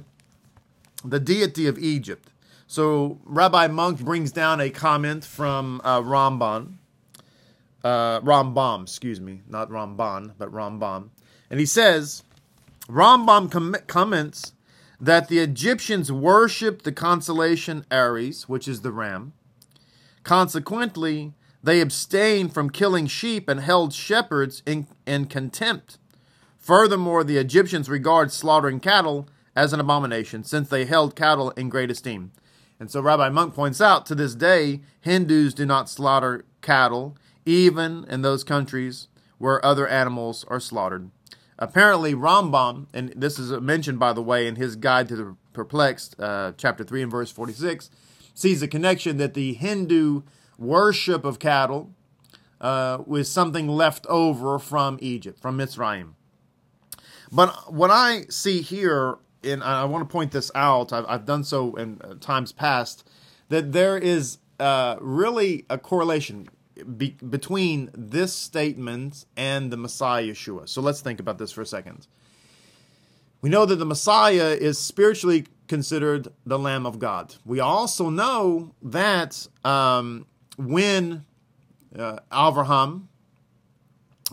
the 1.03 1.19
deity 1.19 1.68
of 1.68 1.77
Egypt. 1.80 2.30
So 2.68 3.19
Rabbi 3.25 3.68
Monk 3.68 4.00
brings 4.00 4.31
down 4.31 4.62
a 4.62 4.69
comment 4.69 5.25
from 5.25 5.81
uh, 5.83 6.01
Ramban, 6.01 6.75
uh, 7.83 8.21
Rambam, 8.21 8.83
excuse 8.83 9.19
me, 9.19 9.42
not 9.48 9.69
Ramban, 9.69 10.33
but 10.38 10.51
Rambam. 10.51 11.09
And 11.50 11.59
he 11.59 11.65
says, 11.65 12.24
Rambam 12.88 13.51
com- 13.51 13.75
comments 13.88 14.53
that 15.00 15.27
the 15.27 15.39
Egyptians 15.39 16.12
worshipped 16.12 16.86
the 16.86 16.92
constellation 16.92 17.86
Aries, 17.89 18.48
which 18.48 18.68
is 18.68 18.81
the 18.81 18.92
ram. 18.92 19.33
Consequently, 20.24 21.33
they 21.63 21.81
abstained 21.81 22.54
from 22.54 22.69
killing 22.69 23.08
sheep 23.08 23.48
and 23.48 23.60
held 23.60 23.94
shepherds 23.94 24.63
in, 24.66 24.88
in 25.06 25.25
contempt. 25.25 25.98
Furthermore, 26.58 27.24
the 27.24 27.38
Egyptians 27.38 27.89
regard 27.89 28.32
slaughtering 28.32 28.80
cattle 28.80 29.27
as 29.56 29.74
an 29.74 29.80
abomination, 29.80 30.44
since 30.44 30.70
they 30.70 30.86
held 30.86 31.15
cattle 31.15 31.51
in 31.51 31.70
great 31.70 31.91
esteem. 31.91 32.32
And 32.80 32.89
so 32.89 33.01
Rabbi 33.01 33.30
Monk 33.30 33.53
points 33.53 33.82
out 33.82 34.06
to 34.08 34.15
this 34.15 34.34
day, 34.34 34.82
Hindus 35.01 35.53
do 35.53 35.65
not 35.65 35.89
slaughter 35.89 36.46
cattle, 36.62 37.18
even 37.46 38.06
in 38.10 38.22
those 38.22 38.44
countries 38.44 39.08
where 39.38 39.63
other 39.65 39.88
animals 39.88 40.46
are 40.48 40.60
slaughtered. 40.60 41.12
Apparently, 41.60 42.15
Rambam, 42.15 42.88
and 42.94 43.13
this 43.15 43.38
is 43.38 43.51
mentioned, 43.62 44.00
by 44.00 44.13
the 44.13 44.24
way, 44.24 44.48
in 44.48 44.56
his 44.56 44.75
Guide 44.75 45.08
to 45.10 45.15
the 45.15 45.36
Perplexed, 45.53 46.20
uh, 46.20 46.53
chapter 46.58 46.84
3 46.84 47.03
and 47.03 47.12
verse 47.12 47.30
46, 47.30 47.91
sees 48.34 48.63
a 48.63 48.68
connection 48.68 49.18
that 49.18 49.36
the 49.36 49.53
Hindu 49.53 50.24
worship 50.62 51.25
of 51.25 51.39
cattle 51.39 51.91
uh, 52.62 53.00
was 53.06 53.30
something 53.30 53.68
left 53.68 54.06
over 54.08 54.60
from 54.60 54.98
Egypt, 55.01 55.39
from 55.39 55.58
Mitzrayim. 55.58 56.13
But 57.32 57.74
what 57.74 57.89
I 57.89 58.25
see 58.30 58.62
here, 58.62 59.18
and 59.44 59.63
I 59.63 59.86
want 59.86 60.08
to 60.08 60.12
point 60.12 60.32
this 60.32 60.51
out, 60.53 60.94
I've, 60.94 61.06
I've 61.08 61.25
done 61.25 61.44
so 61.44 61.75
in 61.75 62.00
uh, 62.01 62.15
times 62.20 62.51
past, 62.51 63.10
that 63.50 63.72
there 63.72 63.98
is 63.98 64.38
uh, 64.60 64.98
really 65.00 65.65
a 65.70 65.77
correlation 65.77 66.48
be, 66.98 67.12
between 67.27 67.89
this 67.94 68.34
statement 68.34 69.25
and 69.36 69.72
the 69.72 69.77
Messiah 69.77 70.24
Yeshua. 70.24 70.70
So 70.70 70.82
let's 70.82 71.01
think 71.01 71.20
about 71.20 71.38
this 71.38 71.51
for 71.51 71.62
a 71.62 71.65
second. 71.65 72.08
We 73.41 73.50
know 73.50 73.65
that 73.65 73.77
the 73.77 73.86
Messiah 73.86 74.51
is 74.51 74.77
spiritually 74.77 75.46
considered 75.68 76.27
the 76.46 76.60
Lamb 76.60 76.86
of 76.86 77.00
God. 77.00 77.36
We 77.46 77.60
also 77.60 78.10
know 78.10 78.75
that 78.84 79.48
um, 79.65 80.27
when 80.58 81.25
uh, 81.98 82.20
Abraham 82.31 83.10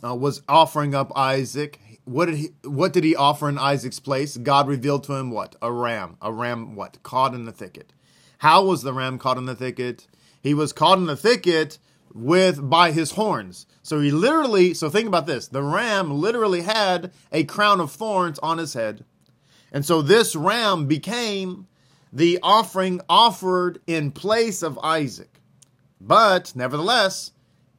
uh, 0.03 0.15
was 0.15 0.43
offering 0.49 0.95
up 0.95 1.13
Isaac, 1.17 1.81
what 2.05 2.27
did 2.27 2.37
he 2.37 2.49
what 2.65 2.93
did 2.93 3.05
he 3.05 3.15
offer 3.15 3.49
in 3.49 3.59
Isaac's 3.59 4.01
place? 4.01 4.37
God 4.37 4.69
revealed 4.69 5.05
to 5.05 5.15
him 5.15 5.31
what? 5.31 5.57
A 5.61 5.71
ram. 5.71 6.17
A 6.23 6.33
ram 6.33 6.75
what? 6.75 7.03
Caught 7.03 7.35
in 7.35 7.45
the 7.45 7.53
thicket. 7.53 7.93
How 8.39 8.65
was 8.65 8.83
the 8.83 8.93
ram 8.93 9.19
caught 9.19 9.37
in 9.37 9.47
the 9.47 9.55
thicket? 9.55 10.07
He 10.41 10.55
was 10.55 10.73
caught 10.73 10.99
in 10.99 11.07
the 11.07 11.17
thicket 11.17 11.79
with 12.15 12.69
by 12.69 12.93
his 12.93 13.13
horns. 13.13 13.67
So 13.83 14.01
he 14.01 14.11
literally, 14.11 14.75
so 14.75 14.89
think 14.89 15.09
about 15.09 15.27
this. 15.27 15.49
The 15.49 15.63
ram 15.63 16.11
literally 16.11 16.63
had 16.63 17.13
a 17.33 17.45
crown 17.45 17.81
of 17.81 17.91
thorns 17.91 18.39
on 18.41 18.59
his 18.59 18.75
head. 18.75 19.05
And 19.73 19.85
so 19.85 20.01
this 20.01 20.35
ram 20.35 20.87
became 20.87 21.67
the 22.13 22.39
offering 22.43 23.01
offered 23.09 23.81
in 23.87 24.13
place 24.13 24.63
of 24.63 24.79
Isaac. 24.79 25.38
But 26.01 26.55
nevertheless, 26.55 27.33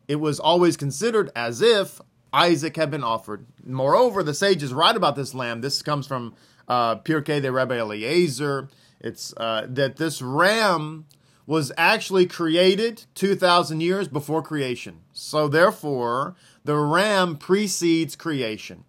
it 0.07 0.17
was 0.17 0.39
always 0.39 0.75
considered 0.77 1.31
as 1.35 1.61
if 1.61 2.01
Isaac 2.33 2.75
had 2.75 2.91
been 2.91 3.03
offered. 3.03 3.45
Moreover, 3.65 4.23
the 4.23 4.33
sages 4.33 4.73
write 4.73 4.95
about 4.95 5.15
this 5.15 5.33
lamb. 5.33 5.61
This 5.61 5.81
comes 5.81 6.05
from 6.05 6.35
uh, 6.67 6.97
Pirkei 6.97 7.41
de 7.41 7.51
Rabbi 7.51 7.77
Eliezer. 7.79 8.69
It's 8.99 9.33
uh, 9.37 9.65
that 9.69 9.97
this 9.97 10.21
ram 10.21 11.05
was 11.45 11.71
actually 11.77 12.27
created 12.27 13.05
2,000 13.15 13.81
years 13.81 14.07
before 14.07 14.43
creation. 14.43 14.99
So 15.13 15.47
therefore, 15.47 16.35
the 16.63 16.75
ram 16.75 17.37
precedes 17.37 18.15
creation. 18.15 18.83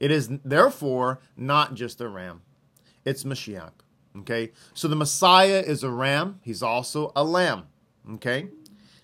It 0.00 0.10
is 0.10 0.30
therefore 0.44 1.20
not 1.36 1.74
just 1.74 2.00
a 2.00 2.08
ram, 2.08 2.42
it's 3.04 3.24
Mashiach. 3.24 3.72
Okay, 4.20 4.52
so 4.72 4.88
the 4.88 4.96
Messiah 4.96 5.62
is 5.66 5.82
a 5.82 5.90
ram, 5.90 6.40
he's 6.42 6.62
also 6.62 7.12
a 7.14 7.22
lamb. 7.22 7.64
Okay, 8.14 8.48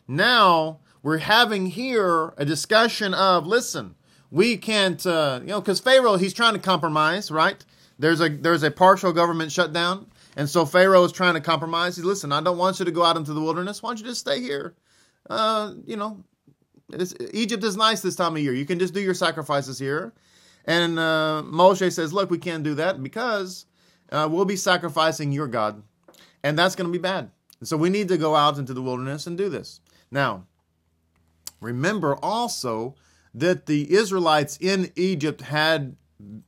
now 0.06 0.80
we're 1.02 1.18
having 1.18 1.66
here 1.66 2.32
a 2.36 2.44
discussion 2.44 3.14
of 3.14 3.46
listen, 3.46 3.94
we 4.30 4.56
can't, 4.56 5.04
uh, 5.06 5.40
you 5.42 5.48
know, 5.48 5.60
because 5.60 5.80
Pharaoh 5.80 6.16
he's 6.16 6.32
trying 6.32 6.54
to 6.54 6.60
compromise, 6.60 7.30
right? 7.30 7.64
There's 7.98 8.20
a 8.20 8.28
there's 8.28 8.62
a 8.62 8.70
partial 8.70 9.12
government 9.12 9.52
shutdown, 9.52 10.06
and 10.36 10.48
so 10.48 10.64
Pharaoh 10.64 11.04
is 11.04 11.12
trying 11.12 11.34
to 11.34 11.40
compromise. 11.40 11.96
He's 11.96 12.04
listen, 12.04 12.32
I 12.32 12.40
don't 12.40 12.58
want 12.58 12.78
you 12.78 12.84
to 12.84 12.90
go 12.90 13.04
out 13.04 13.16
into 13.16 13.32
the 13.32 13.40
wilderness. 13.40 13.82
Why 13.82 13.90
don't 13.90 14.00
you 14.00 14.06
just 14.06 14.20
stay 14.20 14.40
here? 14.40 14.74
Uh, 15.28 15.74
you 15.86 15.96
know, 15.96 16.24
Egypt 17.32 17.62
is 17.64 17.76
nice 17.76 18.00
this 18.00 18.16
time 18.16 18.36
of 18.36 18.42
year. 18.42 18.52
You 18.52 18.66
can 18.66 18.78
just 18.78 18.94
do 18.94 19.00
your 19.00 19.14
sacrifices 19.14 19.78
here. 19.78 20.12
And 20.64 20.98
uh, 20.98 21.42
Moshe 21.44 21.92
says, 21.92 22.12
look, 22.12 22.30
we 22.30 22.38
can't 22.38 22.62
do 22.62 22.74
that 22.74 23.02
because 23.02 23.66
uh, 24.10 24.28
we'll 24.30 24.44
be 24.44 24.56
sacrificing 24.56 25.32
your 25.32 25.48
God, 25.48 25.82
and 26.42 26.58
that's 26.58 26.76
going 26.76 26.86
to 26.86 26.92
be 26.92 27.02
bad. 27.02 27.30
And 27.58 27.68
so 27.68 27.76
we 27.76 27.90
need 27.90 28.08
to 28.08 28.18
go 28.18 28.34
out 28.34 28.58
into 28.58 28.74
the 28.74 28.82
wilderness 28.82 29.26
and 29.26 29.36
do 29.36 29.48
this. 29.48 29.80
Now, 30.12 30.46
remember 31.60 32.14
also 32.22 32.94
that 33.34 33.66
the 33.66 33.92
Israelites 33.92 34.58
in 34.60 34.92
Egypt 34.94 35.40
had 35.40 35.96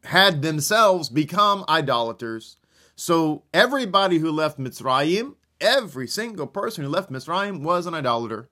had 0.05 0.43
themselves 0.43 1.09
become 1.09 1.65
idolaters. 1.69 2.59
So 2.95 3.43
everybody 3.53 4.19
who 4.19 4.31
left 4.31 4.59
Mitzrayim, 4.59 5.35
every 5.61 6.07
single 6.07 6.47
person 6.47 6.85
who 6.85 6.91
left 6.91 7.11
Mitzrayim 7.11 7.63
was 7.63 7.87
an 7.87 7.95
idolater. 7.95 8.51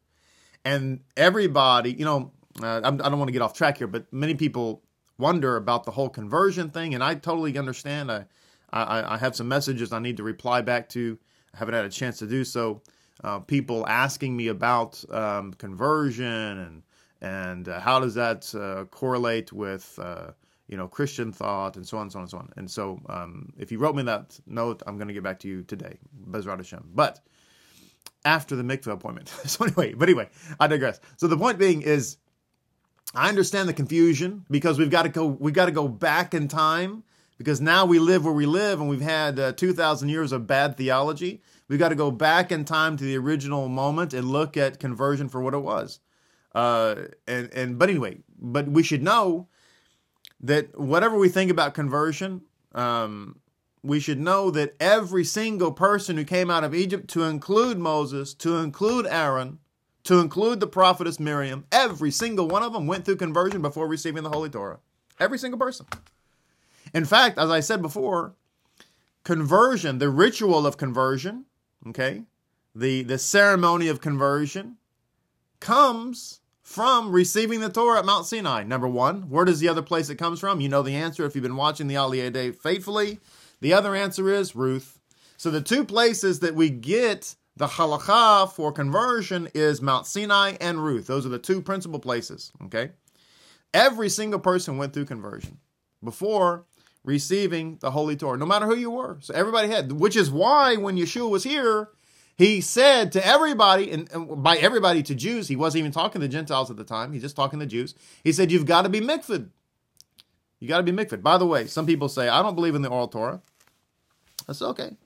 And 0.64 1.00
everybody, 1.16 1.92
you 1.92 2.04
know, 2.04 2.32
uh, 2.60 2.80
I 2.82 2.90
don't 2.90 3.18
want 3.18 3.28
to 3.28 3.32
get 3.32 3.42
off 3.42 3.54
track 3.54 3.78
here, 3.78 3.86
but 3.86 4.12
many 4.12 4.34
people 4.34 4.82
wonder 5.18 5.56
about 5.56 5.84
the 5.84 5.92
whole 5.92 6.08
conversion 6.08 6.70
thing, 6.70 6.94
and 6.94 7.04
I 7.04 7.14
totally 7.14 7.56
understand. 7.56 8.10
I, 8.10 8.24
I, 8.72 9.14
I 9.14 9.18
have 9.18 9.36
some 9.36 9.48
messages 9.48 9.92
I 9.92 9.98
need 10.00 10.16
to 10.16 10.22
reply 10.22 10.62
back 10.62 10.88
to. 10.90 11.18
I 11.54 11.58
haven't 11.58 11.74
had 11.74 11.84
a 11.84 11.90
chance 11.90 12.18
to 12.18 12.26
do 12.26 12.44
so. 12.44 12.82
Uh, 13.24 13.38
people 13.38 13.86
asking 13.86 14.36
me 14.36 14.48
about 14.48 15.02
um, 15.10 15.54
conversion 15.54 16.58
and 16.58 16.82
and 17.20 17.68
uh, 17.68 17.78
how 17.78 18.00
does 18.00 18.14
that 18.14 18.52
uh, 18.54 18.84
correlate 18.86 19.52
with 19.52 19.96
uh, 20.02 20.32
you 20.68 20.76
know 20.76 20.88
Christian 20.88 21.32
thought 21.32 21.76
and 21.76 21.86
so 21.86 21.98
on 21.98 22.02
and 22.02 22.12
so 22.12 22.18
on 22.18 22.22
and 22.22 22.30
so 22.30 22.38
on. 22.38 22.52
And 22.56 22.70
so, 22.70 23.00
um, 23.08 23.52
if 23.58 23.70
you 23.70 23.78
wrote 23.78 23.94
me 23.94 24.02
that 24.04 24.38
note, 24.46 24.82
I'm 24.86 24.96
going 24.96 25.08
to 25.08 25.14
get 25.14 25.22
back 25.22 25.38
to 25.40 25.48
you 25.48 25.62
today, 25.62 25.98
Bezrat 26.28 26.56
Hashem. 26.56 26.90
But 26.94 27.20
after 28.24 28.56
the 28.56 28.62
mikveh 28.62 28.92
appointment. 28.92 29.28
so 29.46 29.64
anyway, 29.64 29.94
but 29.94 30.08
anyway, 30.08 30.28
I 30.58 30.66
digress. 30.66 31.00
So 31.16 31.26
the 31.26 31.36
point 31.36 31.58
being 31.58 31.82
is, 31.82 32.16
I 33.14 33.28
understand 33.28 33.68
the 33.68 33.74
confusion 33.74 34.44
because 34.50 34.78
we've 34.78 34.90
got 34.90 35.02
to 35.02 35.08
go. 35.08 35.26
We've 35.26 35.54
got 35.54 35.66
to 35.66 35.72
go 35.72 35.86
back 35.86 36.34
in 36.34 36.48
time 36.48 37.04
because 37.36 37.60
now 37.60 37.84
we 37.84 37.98
live 37.98 38.24
where 38.24 38.32
we 38.32 38.46
live, 38.46 38.80
and 38.80 38.88
we've 38.88 39.00
had 39.00 39.38
uh, 39.38 39.52
two 39.52 39.72
thousand 39.72 40.08
years 40.08 40.32
of 40.32 40.46
bad 40.46 40.76
theology. 40.76 41.42
We've 41.72 41.78
got 41.78 41.88
to 41.88 41.94
go 41.94 42.10
back 42.10 42.52
in 42.52 42.66
time 42.66 42.98
to 42.98 43.04
the 43.04 43.16
original 43.16 43.66
moment 43.66 44.12
and 44.12 44.28
look 44.28 44.58
at 44.58 44.78
conversion 44.78 45.30
for 45.30 45.40
what 45.40 45.54
it 45.54 45.62
was. 45.62 46.00
Uh, 46.54 47.04
and 47.26 47.50
and 47.54 47.78
but 47.78 47.88
anyway, 47.88 48.18
but 48.38 48.68
we 48.68 48.82
should 48.82 49.02
know 49.02 49.48
that 50.42 50.78
whatever 50.78 51.16
we 51.16 51.30
think 51.30 51.50
about 51.50 51.72
conversion, 51.72 52.42
um, 52.74 53.40
we 53.82 54.00
should 54.00 54.20
know 54.20 54.50
that 54.50 54.76
every 54.80 55.24
single 55.24 55.72
person 55.72 56.18
who 56.18 56.24
came 56.24 56.50
out 56.50 56.62
of 56.62 56.74
Egypt, 56.74 57.08
to 57.08 57.22
include 57.22 57.78
Moses, 57.78 58.34
to 58.34 58.56
include 58.56 59.06
Aaron, 59.06 59.58
to 60.04 60.18
include 60.18 60.60
the 60.60 60.66
prophetess 60.66 61.18
Miriam, 61.18 61.64
every 61.72 62.10
single 62.10 62.48
one 62.48 62.62
of 62.62 62.74
them 62.74 62.86
went 62.86 63.06
through 63.06 63.16
conversion 63.16 63.62
before 63.62 63.88
receiving 63.88 64.24
the 64.24 64.28
Holy 64.28 64.50
Torah. 64.50 64.80
Every 65.18 65.38
single 65.38 65.58
person. 65.58 65.86
In 66.92 67.06
fact, 67.06 67.38
as 67.38 67.48
I 67.48 67.60
said 67.60 67.80
before, 67.80 68.34
conversion, 69.24 70.00
the 70.00 70.10
ritual 70.10 70.66
of 70.66 70.76
conversion, 70.76 71.46
okay, 71.88 72.22
the, 72.74 73.02
the 73.02 73.18
ceremony 73.18 73.88
of 73.88 74.00
conversion 74.00 74.76
comes 75.60 76.40
from 76.62 77.12
receiving 77.12 77.60
the 77.60 77.68
Torah 77.68 77.98
at 77.98 78.04
Mount 78.04 78.26
Sinai. 78.26 78.62
Number 78.62 78.88
one, 78.88 79.28
where 79.28 79.44
does 79.44 79.60
the 79.60 79.68
other 79.68 79.82
place 79.82 80.08
it 80.08 80.16
comes 80.16 80.40
from? 80.40 80.60
You 80.60 80.68
know 80.68 80.82
the 80.82 80.96
answer 80.96 81.24
if 81.24 81.34
you've 81.34 81.42
been 81.42 81.56
watching 81.56 81.86
the 81.86 81.96
Aliyah 81.96 82.32
Day 82.32 82.52
faithfully. 82.52 83.18
The 83.60 83.74
other 83.74 83.94
answer 83.94 84.28
is 84.28 84.56
Ruth. 84.56 84.98
So 85.36 85.50
the 85.50 85.60
two 85.60 85.84
places 85.84 86.40
that 86.40 86.54
we 86.54 86.70
get 86.70 87.36
the 87.56 87.66
halacha 87.66 88.50
for 88.52 88.72
conversion 88.72 89.48
is 89.54 89.82
Mount 89.82 90.06
Sinai 90.06 90.56
and 90.60 90.82
Ruth. 90.82 91.06
Those 91.06 91.26
are 91.26 91.30
the 91.30 91.38
two 91.38 91.60
principal 91.60 91.98
places. 91.98 92.52
Okay. 92.64 92.92
Every 93.74 94.08
single 94.08 94.40
person 94.40 94.78
went 94.78 94.92
through 94.92 95.06
conversion 95.06 95.58
before 96.02 96.64
receiving 97.04 97.78
the 97.80 97.90
Holy 97.90 98.16
Torah, 98.16 98.38
no 98.38 98.46
matter 98.46 98.66
who 98.66 98.76
you 98.76 98.90
were. 98.90 99.18
So 99.20 99.34
everybody 99.34 99.68
had, 99.68 99.92
which 99.92 100.16
is 100.16 100.30
why 100.30 100.76
when 100.76 100.96
Yeshua 100.96 101.28
was 101.28 101.44
here, 101.44 101.90
he 102.36 102.60
said 102.60 103.12
to 103.12 103.26
everybody, 103.26 103.90
and, 103.90 104.08
by 104.42 104.56
everybody 104.56 105.02
to 105.04 105.14
Jews, 105.14 105.48
he 105.48 105.56
wasn't 105.56 105.80
even 105.80 105.92
talking 105.92 106.20
to 106.20 106.28
Gentiles 106.28 106.70
at 106.70 106.76
the 106.76 106.84
time. 106.84 107.12
He's 107.12 107.22
just 107.22 107.36
talking 107.36 107.60
to 107.60 107.66
Jews. 107.66 107.94
He 108.24 108.32
said, 108.32 108.50
You've 108.50 108.66
got 108.66 108.82
to 108.82 108.88
be 108.88 109.00
mikvah. 109.00 109.48
You 110.58 110.68
got 110.68 110.78
to 110.78 110.82
be 110.82 110.92
mikvah. 110.92 111.22
By 111.22 111.38
the 111.38 111.46
way, 111.46 111.66
some 111.66 111.86
people 111.86 112.08
say, 112.08 112.28
I 112.28 112.42
don't 112.42 112.54
believe 112.54 112.74
in 112.74 112.82
the 112.82 112.88
oral 112.88 113.08
Torah. 113.08 113.42
Said, 114.50 114.66
Okay. 114.68 114.96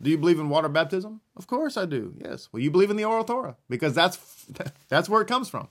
Do 0.00 0.10
you 0.10 0.18
believe 0.18 0.40
in 0.40 0.48
water 0.48 0.68
baptism? 0.68 1.20
Of 1.36 1.46
course 1.46 1.76
I 1.76 1.86
do. 1.86 2.14
Yes. 2.18 2.48
Well, 2.50 2.60
you 2.60 2.72
believe 2.72 2.90
in 2.90 2.96
the 2.96 3.04
oral 3.04 3.24
Torah 3.24 3.56
because 3.68 3.94
that's 3.94 4.46
that's 4.88 5.08
where 5.08 5.22
it 5.22 5.28
comes 5.28 5.48
from. 5.48 5.68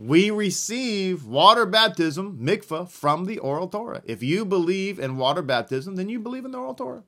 We 0.00 0.30
receive 0.30 1.24
water 1.24 1.66
baptism, 1.66 2.38
mikvah, 2.38 2.90
from 2.90 3.26
the 3.26 3.38
oral 3.38 3.68
Torah. 3.68 4.02
If 4.04 4.22
you 4.22 4.44
believe 4.44 4.98
in 4.98 5.16
water 5.16 5.42
baptism, 5.42 5.96
then 5.96 6.08
you 6.08 6.18
believe 6.18 6.44
in 6.44 6.50
the 6.50 6.58
oral 6.58 6.74
Torah 6.74 7.04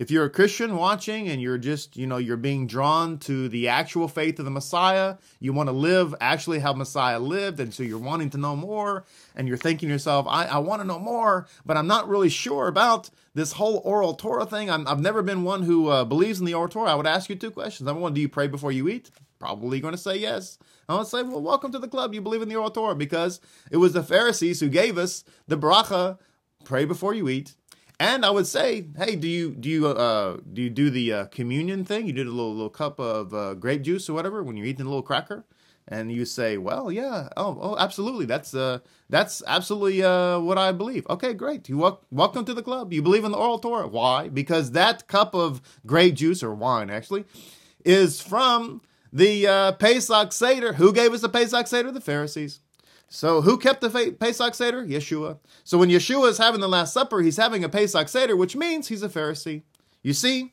if 0.00 0.10
you're 0.10 0.24
a 0.24 0.30
Christian 0.30 0.76
watching 0.76 1.28
and 1.28 1.42
you're 1.42 1.58
just, 1.58 1.94
you 1.94 2.06
know, 2.06 2.16
you're 2.16 2.38
being 2.38 2.66
drawn 2.66 3.18
to 3.18 3.50
the 3.50 3.68
actual 3.68 4.08
faith 4.08 4.38
of 4.38 4.46
the 4.46 4.50
Messiah, 4.50 5.16
you 5.40 5.52
want 5.52 5.68
to 5.68 5.74
live 5.74 6.14
actually 6.22 6.60
how 6.60 6.72
Messiah 6.72 7.18
lived, 7.18 7.60
and 7.60 7.72
so 7.74 7.82
you're 7.82 7.98
wanting 7.98 8.30
to 8.30 8.38
know 8.38 8.56
more, 8.56 9.04
and 9.36 9.46
you're 9.46 9.58
thinking 9.58 9.90
to 9.90 9.92
yourself, 9.92 10.26
I, 10.26 10.46
I 10.46 10.56
want 10.56 10.80
to 10.80 10.88
know 10.88 10.98
more, 10.98 11.48
but 11.66 11.76
I'm 11.76 11.86
not 11.86 12.08
really 12.08 12.30
sure 12.30 12.66
about 12.66 13.10
this 13.34 13.52
whole 13.52 13.82
oral 13.84 14.14
Torah 14.14 14.46
thing. 14.46 14.70
i 14.70 14.88
have 14.88 15.00
never 15.00 15.22
been 15.22 15.44
one 15.44 15.64
who 15.64 15.88
uh, 15.88 16.06
believes 16.06 16.40
in 16.40 16.46
the 16.46 16.54
oral 16.54 16.70
Torah. 16.70 16.92
I 16.92 16.94
would 16.94 17.06
ask 17.06 17.28
you 17.28 17.36
two 17.36 17.50
questions. 17.50 17.86
Number 17.86 18.00
one, 18.00 18.14
do 18.14 18.22
you 18.22 18.28
pray 18.28 18.46
before 18.46 18.72
you 18.72 18.88
eat? 18.88 19.10
Probably 19.40 19.80
going 19.80 19.94
to 19.94 19.98
say 19.98 20.16
yes. 20.16 20.58
I 20.88 20.96
would 20.96 21.06
say, 21.06 21.22
well, 21.22 21.42
welcome 21.42 21.72
to 21.72 21.78
the 21.78 21.88
club. 21.88 22.14
You 22.14 22.20
believe 22.20 22.42
in 22.42 22.48
the 22.48 22.56
oral 22.56 22.70
Torah 22.70 22.94
because 22.94 23.40
it 23.70 23.78
was 23.78 23.94
the 23.94 24.02
Pharisees 24.02 24.60
who 24.60 24.68
gave 24.68 24.98
us 24.98 25.24
the 25.48 25.56
bracha, 25.56 26.18
pray 26.64 26.84
before 26.84 27.14
you 27.14 27.28
eat 27.28 27.56
and 28.00 28.24
I 28.24 28.30
would 28.30 28.46
say, 28.46 28.86
hey, 28.96 29.14
do 29.14 29.28
you 29.28 29.50
do 29.54 29.68
you 29.68 29.86
uh, 29.86 30.38
do 30.50 30.62
you 30.62 30.70
do 30.70 30.88
the 30.88 31.12
uh, 31.12 31.24
communion 31.26 31.84
thing? 31.84 32.06
You 32.06 32.14
do 32.14 32.22
a 32.22 32.24
little 32.24 32.54
little 32.54 32.70
cup 32.70 32.98
of 32.98 33.34
uh, 33.34 33.54
grape 33.54 33.82
juice 33.82 34.08
or 34.08 34.14
whatever 34.14 34.42
when 34.42 34.56
you're 34.56 34.66
eating 34.66 34.86
a 34.86 34.88
little 34.88 35.02
cracker, 35.02 35.44
and 35.86 36.10
you 36.10 36.24
say, 36.24 36.56
well, 36.56 36.90
yeah, 36.90 37.28
oh, 37.36 37.58
oh, 37.60 37.76
absolutely, 37.76 38.24
that's 38.24 38.54
uh, 38.54 38.78
that's 39.10 39.42
absolutely 39.46 40.02
uh, 40.02 40.40
what 40.40 40.56
I 40.56 40.72
believe. 40.72 41.06
Okay, 41.10 41.34
great. 41.34 41.68
You 41.68 41.76
wel- 41.76 42.02
welcome 42.10 42.46
to 42.46 42.54
the 42.54 42.62
club. 42.62 42.90
You 42.90 43.02
believe 43.02 43.24
in 43.24 43.32
the 43.32 43.38
oral 43.38 43.58
Torah. 43.58 43.86
Why? 43.86 44.28
Because 44.28 44.70
that 44.70 45.06
cup 45.06 45.34
of 45.34 45.60
grape 45.84 46.14
juice 46.14 46.42
or 46.42 46.54
wine 46.54 46.88
actually 46.88 47.26
is 47.84 48.22
from 48.22 48.80
the 49.12 49.46
uh, 49.46 49.72
Pesach 49.72 50.32
Seder. 50.32 50.74
Who 50.74 50.92
gave 50.92 51.12
us 51.12 51.20
the 51.20 51.28
Pesach 51.28 51.66
Seder? 51.66 51.90
The 51.90 52.00
Pharisees. 52.00 52.60
So 53.08 53.42
who 53.42 53.58
kept 53.58 53.80
the 53.80 54.16
Pesach 54.18 54.54
Seder? 54.54 54.86
Yeshua. 54.86 55.38
So 55.64 55.78
when 55.78 55.88
Yeshua 55.88 56.28
is 56.28 56.38
having 56.38 56.60
the 56.60 56.68
Last 56.68 56.94
Supper, 56.94 57.20
he's 57.20 57.36
having 57.36 57.64
a 57.64 57.68
Pesach 57.68 58.08
Seder, 58.08 58.36
which 58.36 58.54
means 58.54 58.88
he's 58.88 59.02
a 59.02 59.08
Pharisee. 59.08 59.62
You 60.02 60.12
see? 60.12 60.52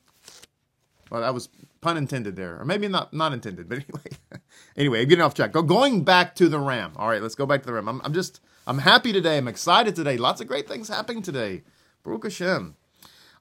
Well, 1.12 1.22
that 1.22 1.34
was 1.34 1.50
pun 1.82 1.98
intended 1.98 2.36
there, 2.36 2.60
or 2.60 2.66
maybe 2.66 2.88
not 2.88 3.14
not 3.14 3.32
intended, 3.32 3.70
but 3.70 3.78
anyway. 3.88 4.42
anyway, 4.76 5.06
getting 5.06 5.24
off 5.24 5.36
track. 5.36 5.52
Go 5.52 5.62
going 5.62 6.04
back 6.04 6.36
to 6.36 6.50
the 6.50 6.60
Ram. 6.60 6.94
All 6.96 7.08
right, 7.08 7.22
let's 7.22 7.36
go 7.36 7.46
back 7.46 7.62
to 7.62 7.68
the 7.68 7.74
Ram. 7.74 7.88
I'm, 7.88 8.02
I'm 8.04 8.14
just 8.14 8.42
I'm 8.66 8.80
happy 8.80 9.14
today. 9.14 9.38
I'm 9.38 9.48
excited 9.48 9.96
today. 9.96 10.18
Lots 10.18 10.42
of 10.42 10.48
great 10.48 10.68
things 10.68 10.90
happening 10.90 11.22
today. 11.22 11.64
Baruch 12.04 12.24
Hashem. 12.24 12.76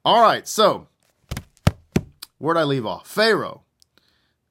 All 0.05 0.21
right, 0.21 0.47
so 0.47 0.87
where'd 2.37 2.57
I 2.57 2.63
leave 2.63 2.85
off? 2.85 3.07
Pharaoh. 3.07 3.63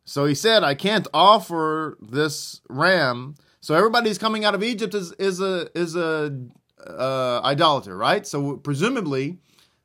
So 0.06 0.25
he 0.25 0.34
said, 0.34 0.64
I 0.64 0.75
can't 0.75 1.06
offer 1.12 1.98
this 2.00 2.62
ram 2.70 3.34
so 3.66 3.75
everybody's 3.75 4.16
coming 4.16 4.44
out 4.44 4.54
of 4.54 4.62
Egypt 4.62 4.94
is 4.94 5.10
is 5.18 5.40
a 5.40 5.68
is 5.76 5.96
a 5.96 6.38
uh, 6.86 7.40
idolater, 7.42 7.96
right? 7.96 8.25
So 8.25 8.58
presumably, 8.58 9.38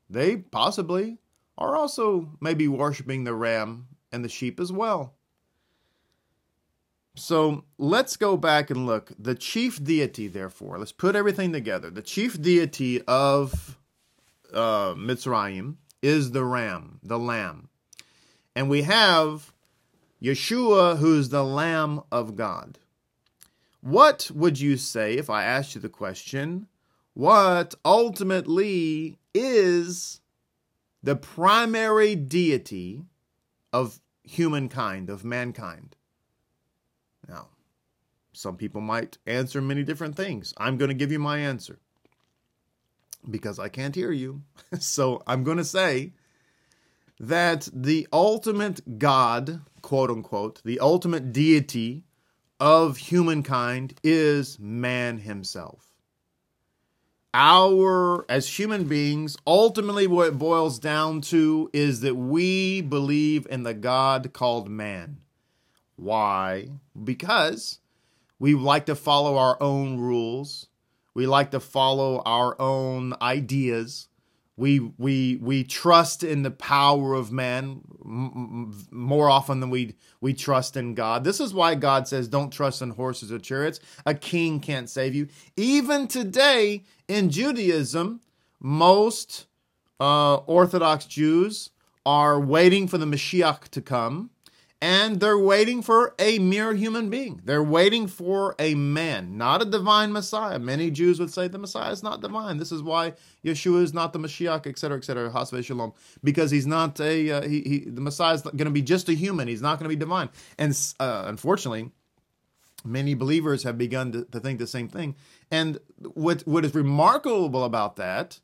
they 0.07 0.37
possibly 0.37 1.17
are 1.57 1.75
also 1.75 2.29
maybe 2.39 2.67
worshiping 2.67 3.23
the 3.23 3.33
ram 3.33 3.87
and 4.11 4.23
the 4.23 4.29
sheep 4.29 4.59
as 4.59 4.71
well. 4.71 5.15
So 7.15 7.63
let's 7.79 8.17
go 8.17 8.37
back 8.37 8.69
and 8.69 8.85
look. 8.85 9.11
The 9.17 9.33
chief 9.33 9.83
deity, 9.83 10.27
therefore, 10.27 10.77
let's 10.77 10.91
put 10.91 11.15
everything 11.15 11.51
together. 11.51 11.89
The 11.89 12.03
chief 12.03 12.39
deity 12.39 13.01
of 13.07 13.79
uh, 14.53 14.93
Mitzrayim 14.93 15.77
is 16.03 16.29
the 16.29 16.45
ram, 16.45 16.99
the 17.01 17.17
lamb. 17.17 17.69
And 18.55 18.69
we 18.69 18.83
have 18.83 19.51
Yeshua, 20.21 20.97
who's 20.97 21.29
the 21.29 21.43
Lamb 21.43 22.01
of 22.11 22.35
God. 22.35 22.77
What 23.81 24.29
would 24.33 24.59
you 24.59 24.77
say 24.77 25.15
if 25.15 25.29
I 25.29 25.43
asked 25.43 25.73
you 25.73 25.81
the 25.81 25.89
question, 25.89 26.67
what 27.13 27.73
ultimately 27.83 29.17
is 29.33 30.21
the 31.01 31.15
primary 31.15 32.15
deity 32.15 33.01
of 33.73 33.99
humankind, 34.23 35.09
of 35.09 35.25
mankind? 35.25 35.95
Now, 37.27 37.49
some 38.31 38.55
people 38.57 38.81
might 38.81 39.17
answer 39.25 39.61
many 39.61 39.83
different 39.83 40.15
things. 40.15 40.53
I'm 40.57 40.77
going 40.77 40.89
to 40.89 40.95
give 40.95 41.11
you 41.11 41.19
my 41.19 41.39
answer 41.39 41.79
because 43.29 43.57
I 43.57 43.69
can't 43.69 43.95
hear 43.95 44.11
you. 44.11 44.43
so 44.79 45.23
I'm 45.25 45.43
going 45.43 45.57
to 45.57 45.63
say 45.63 46.13
that 47.21 47.69
the 47.71 48.07
ultimate 48.11 48.97
God, 48.97 49.61
quote 49.83 50.09
unquote, 50.09 50.59
the 50.65 50.79
ultimate 50.79 51.31
deity 51.31 52.03
of 52.59 52.97
humankind 52.97 53.93
is 54.03 54.57
man 54.59 55.19
himself. 55.19 55.93
Our, 57.31 58.25
as 58.27 58.57
human 58.57 58.85
beings, 58.85 59.37
ultimately 59.45 60.07
what 60.07 60.29
it 60.29 60.39
boils 60.39 60.79
down 60.79 61.21
to 61.21 61.69
is 61.73 62.01
that 62.01 62.15
we 62.15 62.81
believe 62.81 63.45
in 63.51 63.61
the 63.63 63.75
God 63.75 64.33
called 64.33 64.67
man. 64.67 65.17
Why? 65.97 66.69
Because 67.01 67.79
we 68.39 68.55
like 68.55 68.87
to 68.87 68.95
follow 68.95 69.37
our 69.37 69.61
own 69.61 69.99
rules. 69.99 70.69
We 71.13 71.27
like 71.27 71.51
to 71.51 71.59
follow 71.59 72.23
our 72.25 72.59
own 72.59 73.13
ideas. 73.21 74.07
We 74.61 74.79
we 74.79 75.39
we 75.41 75.63
trust 75.63 76.23
in 76.23 76.43
the 76.43 76.51
power 76.51 77.15
of 77.15 77.31
man 77.31 77.81
m- 78.05 78.71
more 78.91 79.27
often 79.27 79.59
than 79.59 79.71
we 79.71 79.95
we 80.21 80.35
trust 80.35 80.77
in 80.77 80.93
God. 80.93 81.23
This 81.23 81.39
is 81.39 81.51
why 81.51 81.73
God 81.73 82.07
says, 82.07 82.27
"Don't 82.27 82.51
trust 82.51 82.79
in 82.83 82.91
horses 82.91 83.31
or 83.31 83.39
chariots. 83.39 83.79
A 84.05 84.13
king 84.13 84.59
can't 84.59 84.87
save 84.87 85.15
you." 85.15 85.29
Even 85.57 86.07
today 86.07 86.83
in 87.07 87.31
Judaism, 87.31 88.21
most 88.59 89.47
uh, 89.99 90.35
Orthodox 90.35 91.05
Jews 91.05 91.71
are 92.05 92.39
waiting 92.39 92.87
for 92.87 92.99
the 92.99 93.07
Mashiach 93.07 93.69
to 93.69 93.81
come 93.81 94.29
and 94.81 95.19
they're 95.19 95.37
waiting 95.37 95.83
for 95.83 96.15
a 96.17 96.39
mere 96.39 96.73
human 96.73 97.11
being. 97.11 97.39
They're 97.45 97.63
waiting 97.63 98.07
for 98.07 98.55
a 98.57 98.73
man, 98.73 99.37
not 99.37 99.61
a 99.61 99.65
divine 99.65 100.11
Messiah. 100.11 100.57
Many 100.57 100.89
Jews 100.89 101.19
would 101.19 101.31
say 101.31 101.47
the 101.47 101.59
Messiah 101.59 101.91
is 101.91 102.01
not 102.01 102.21
divine. 102.21 102.57
This 102.57 102.71
is 102.71 102.81
why 102.81 103.13
Yeshua 103.45 103.83
is 103.83 103.93
not 103.93 104.11
the 104.11 104.19
Mashiach, 104.19 104.65
etc., 104.65 104.97
etc. 104.97 105.29
Hasve 105.29 105.63
shalom, 105.63 105.93
because 106.23 106.49
he's 106.49 106.65
not 106.65 106.99
a 106.99 107.31
uh, 107.31 107.41
he, 107.47 107.61
he. 107.61 107.79
The 107.89 108.01
Messiah 108.01 108.33
is 108.33 108.41
going 108.41 108.65
to 108.65 108.71
be 108.71 108.81
just 108.81 109.07
a 109.07 109.13
human. 109.13 109.47
He's 109.47 109.61
not 109.61 109.77
going 109.77 109.89
to 109.89 109.95
be 109.95 109.99
divine. 109.99 110.29
And 110.57 110.75
uh, 110.99 111.25
unfortunately, 111.27 111.91
many 112.83 113.13
believers 113.13 113.61
have 113.63 113.77
begun 113.77 114.11
to, 114.13 114.25
to 114.25 114.39
think 114.39 114.57
the 114.57 114.67
same 114.67 114.87
thing. 114.87 115.15
And 115.51 115.79
what 115.99 116.41
what 116.47 116.65
is 116.65 116.73
remarkable 116.73 117.63
about 117.63 117.97
that 117.97 118.39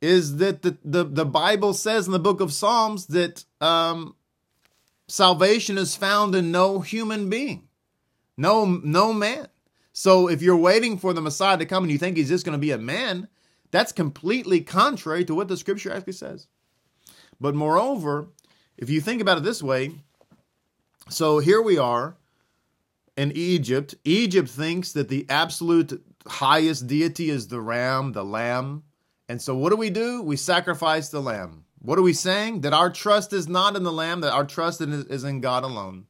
is 0.00 0.36
that 0.36 0.62
the, 0.62 0.78
the, 0.82 1.04
the 1.04 1.26
Bible 1.26 1.74
says 1.74 2.06
in 2.06 2.12
the 2.12 2.18
book 2.18 2.40
of 2.40 2.54
Psalms 2.54 3.06
that 3.08 3.44
um, 3.60 4.14
salvation 5.10 5.76
is 5.76 5.96
found 5.96 6.34
in 6.34 6.52
no 6.52 6.80
human 6.80 7.28
being, 7.28 7.68
no 8.36 8.64
no 8.64 9.12
man. 9.12 9.48
So 9.92 10.28
if 10.28 10.40
you're 10.40 10.56
waiting 10.56 10.98
for 10.98 11.12
the 11.12 11.20
Messiah 11.20 11.58
to 11.58 11.66
come 11.66 11.84
and 11.84 11.92
you 11.92 11.98
think 11.98 12.16
he's 12.16 12.28
just 12.28 12.44
going 12.44 12.54
to 12.54 12.58
be 12.58 12.70
a 12.70 12.78
man, 12.78 13.28
that's 13.70 13.92
completely 13.92 14.60
contrary 14.60 15.24
to 15.24 15.34
what 15.34 15.48
the 15.48 15.56
scripture 15.56 15.92
actually 15.92 16.12
says. 16.14 16.46
But 17.40 17.54
moreover, 17.54 18.28
if 18.76 18.88
you 18.88 19.00
think 19.00 19.20
about 19.20 19.38
it 19.38 19.44
this 19.44 19.62
way, 19.62 19.92
so 21.08 21.38
here 21.38 21.60
we 21.60 21.76
are 21.76 22.16
in 23.16 23.32
Egypt. 23.34 23.94
Egypt 24.04 24.48
thinks 24.48 24.92
that 24.92 25.08
the 25.08 25.26
absolute 25.28 26.02
highest 26.26 26.86
deity 26.86 27.30
is 27.30 27.48
the 27.48 27.60
ram, 27.60 28.12
the 28.12 28.24
lamb. 28.24 28.84
And 29.28 29.42
so 29.42 29.56
what 29.56 29.70
do 29.70 29.76
we 29.76 29.90
do? 29.90 30.22
We 30.22 30.36
sacrifice 30.36 31.08
the 31.08 31.20
lamb. 31.20 31.64
What 31.80 31.98
are 31.98 32.02
we 32.02 32.12
saying? 32.12 32.60
That 32.60 32.74
our 32.74 32.90
trust 32.90 33.32
is 33.32 33.48
not 33.48 33.74
in 33.74 33.82
the 33.82 33.92
Lamb, 33.92 34.20
that 34.20 34.32
our 34.32 34.44
trust 34.44 34.80
is 34.80 35.24
in 35.24 35.40
God 35.40 35.64
alone. 35.64 36.06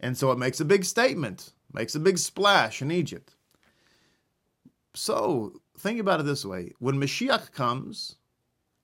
And 0.00 0.16
so 0.16 0.32
it 0.32 0.38
makes 0.38 0.60
a 0.60 0.64
big 0.64 0.84
statement, 0.84 1.52
makes 1.72 1.94
a 1.94 2.00
big 2.00 2.18
splash 2.18 2.80
in 2.80 2.90
Egypt. 2.90 3.34
So 4.94 5.60
think 5.78 6.00
about 6.00 6.20
it 6.20 6.26
this 6.26 6.44
way 6.44 6.72
when 6.78 6.96
Mashiach 6.96 7.52
comes 7.52 8.16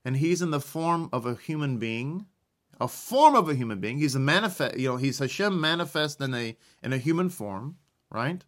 and 0.04 0.18
he's 0.18 0.42
in 0.42 0.50
the 0.50 0.60
form 0.60 1.08
of 1.12 1.26
a 1.26 1.34
human 1.34 1.78
being, 1.78 2.26
a 2.78 2.86
form 2.86 3.34
of 3.34 3.48
a 3.48 3.54
human 3.54 3.80
being, 3.80 3.98
he's 3.98 4.14
a 4.14 4.20
manifest, 4.20 4.76
you 4.76 4.88
know, 4.88 4.96
he's 4.96 5.18
Hashem 5.18 5.58
manifest 5.58 6.20
in 6.20 6.34
a 6.34 6.56
in 6.82 6.92
a 6.92 6.98
human 6.98 7.30
form, 7.30 7.76
right? 8.10 8.44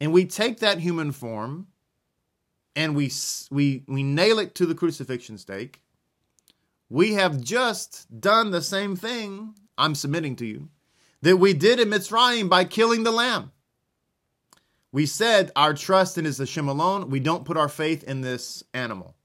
And 0.00 0.12
we 0.12 0.24
take 0.24 0.60
that 0.60 0.78
human 0.78 1.12
form 1.12 1.68
and 2.74 2.96
we 2.96 3.12
we 3.50 3.84
we 3.86 4.02
nail 4.02 4.38
it 4.38 4.54
to 4.56 4.66
the 4.66 4.74
crucifixion 4.74 5.36
stake 5.38 5.83
we 6.88 7.14
have 7.14 7.40
just 7.40 8.20
done 8.20 8.50
the 8.50 8.62
same 8.62 8.96
thing, 8.96 9.54
I'm 9.76 9.94
submitting 9.94 10.36
to 10.36 10.46
you, 10.46 10.68
that 11.22 11.38
we 11.38 11.54
did 11.54 11.80
in 11.80 11.88
Mitzrayim 11.88 12.48
by 12.48 12.64
killing 12.64 13.04
the 13.04 13.10
lamb. 13.10 13.52
We 14.92 15.06
said 15.06 15.50
our 15.56 15.74
trust 15.74 16.18
in 16.18 16.26
is 16.26 16.38
Hashem 16.38 16.68
alone. 16.68 17.10
We 17.10 17.18
don't 17.18 17.44
put 17.44 17.56
our 17.56 17.68
faith 17.68 18.04
in 18.04 18.20
this 18.20 18.62
animal. 18.72 19.16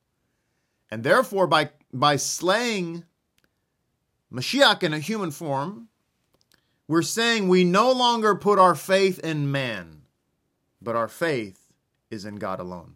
And 0.89 1.04
therefore, 1.04 1.45
by, 1.45 1.69
by 1.93 2.15
slaying 2.15 3.04
Mashiach 4.34 4.82
in 4.82 4.93
a 4.93 5.00
human 5.00 5.30
form, 5.30 5.89
we're 6.88 7.04
saying 7.04 7.48
we 7.48 7.63
no 7.63 7.91
longer 7.91 8.34
put 8.34 8.58
our 8.58 8.74
faith 8.74 9.19
in 9.19 9.52
man, 9.52 10.02
but 10.82 10.95
our 10.95 11.08
faith 11.08 11.67
is 12.10 12.26
in 12.26 12.38
God 12.38 12.60
alone. 12.60 12.95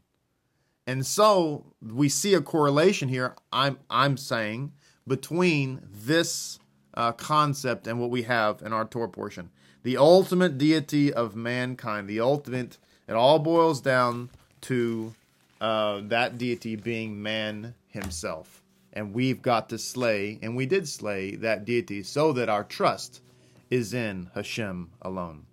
And 0.85 1.05
so 1.05 1.65
we 1.81 2.09
see 2.09 2.33
a 2.33 2.41
correlation 2.41 3.09
here. 3.09 3.35
I'm 3.51 3.79
I'm 3.89 4.17
saying 4.17 4.73
between 5.07 5.81
this 5.91 6.59
uh, 6.93 7.13
concept 7.13 7.87
and 7.87 7.99
what 7.99 8.09
we 8.09 8.23
have 8.23 8.61
in 8.61 8.73
our 8.73 8.85
Torah 8.85 9.09
portion, 9.09 9.49
the 9.83 9.97
ultimate 9.97 10.57
deity 10.57 11.13
of 11.13 11.35
mankind, 11.35 12.07
the 12.07 12.19
ultimate. 12.19 12.77
It 13.07 13.13
all 13.13 13.39
boils 13.39 13.81
down 13.81 14.29
to 14.61 15.13
uh, 15.59 16.01
that 16.05 16.37
deity 16.37 16.75
being 16.75 17.21
man 17.21 17.75
himself, 17.87 18.61
and 18.93 19.13
we've 19.13 19.41
got 19.41 19.69
to 19.69 19.77
slay, 19.77 20.39
and 20.41 20.55
we 20.55 20.65
did 20.65 20.87
slay 20.87 21.35
that 21.35 21.65
deity, 21.65 22.03
so 22.03 22.31
that 22.33 22.49
our 22.49 22.63
trust 22.63 23.21
is 23.69 23.93
in 23.93 24.29
Hashem 24.35 24.91
alone. 25.01 25.45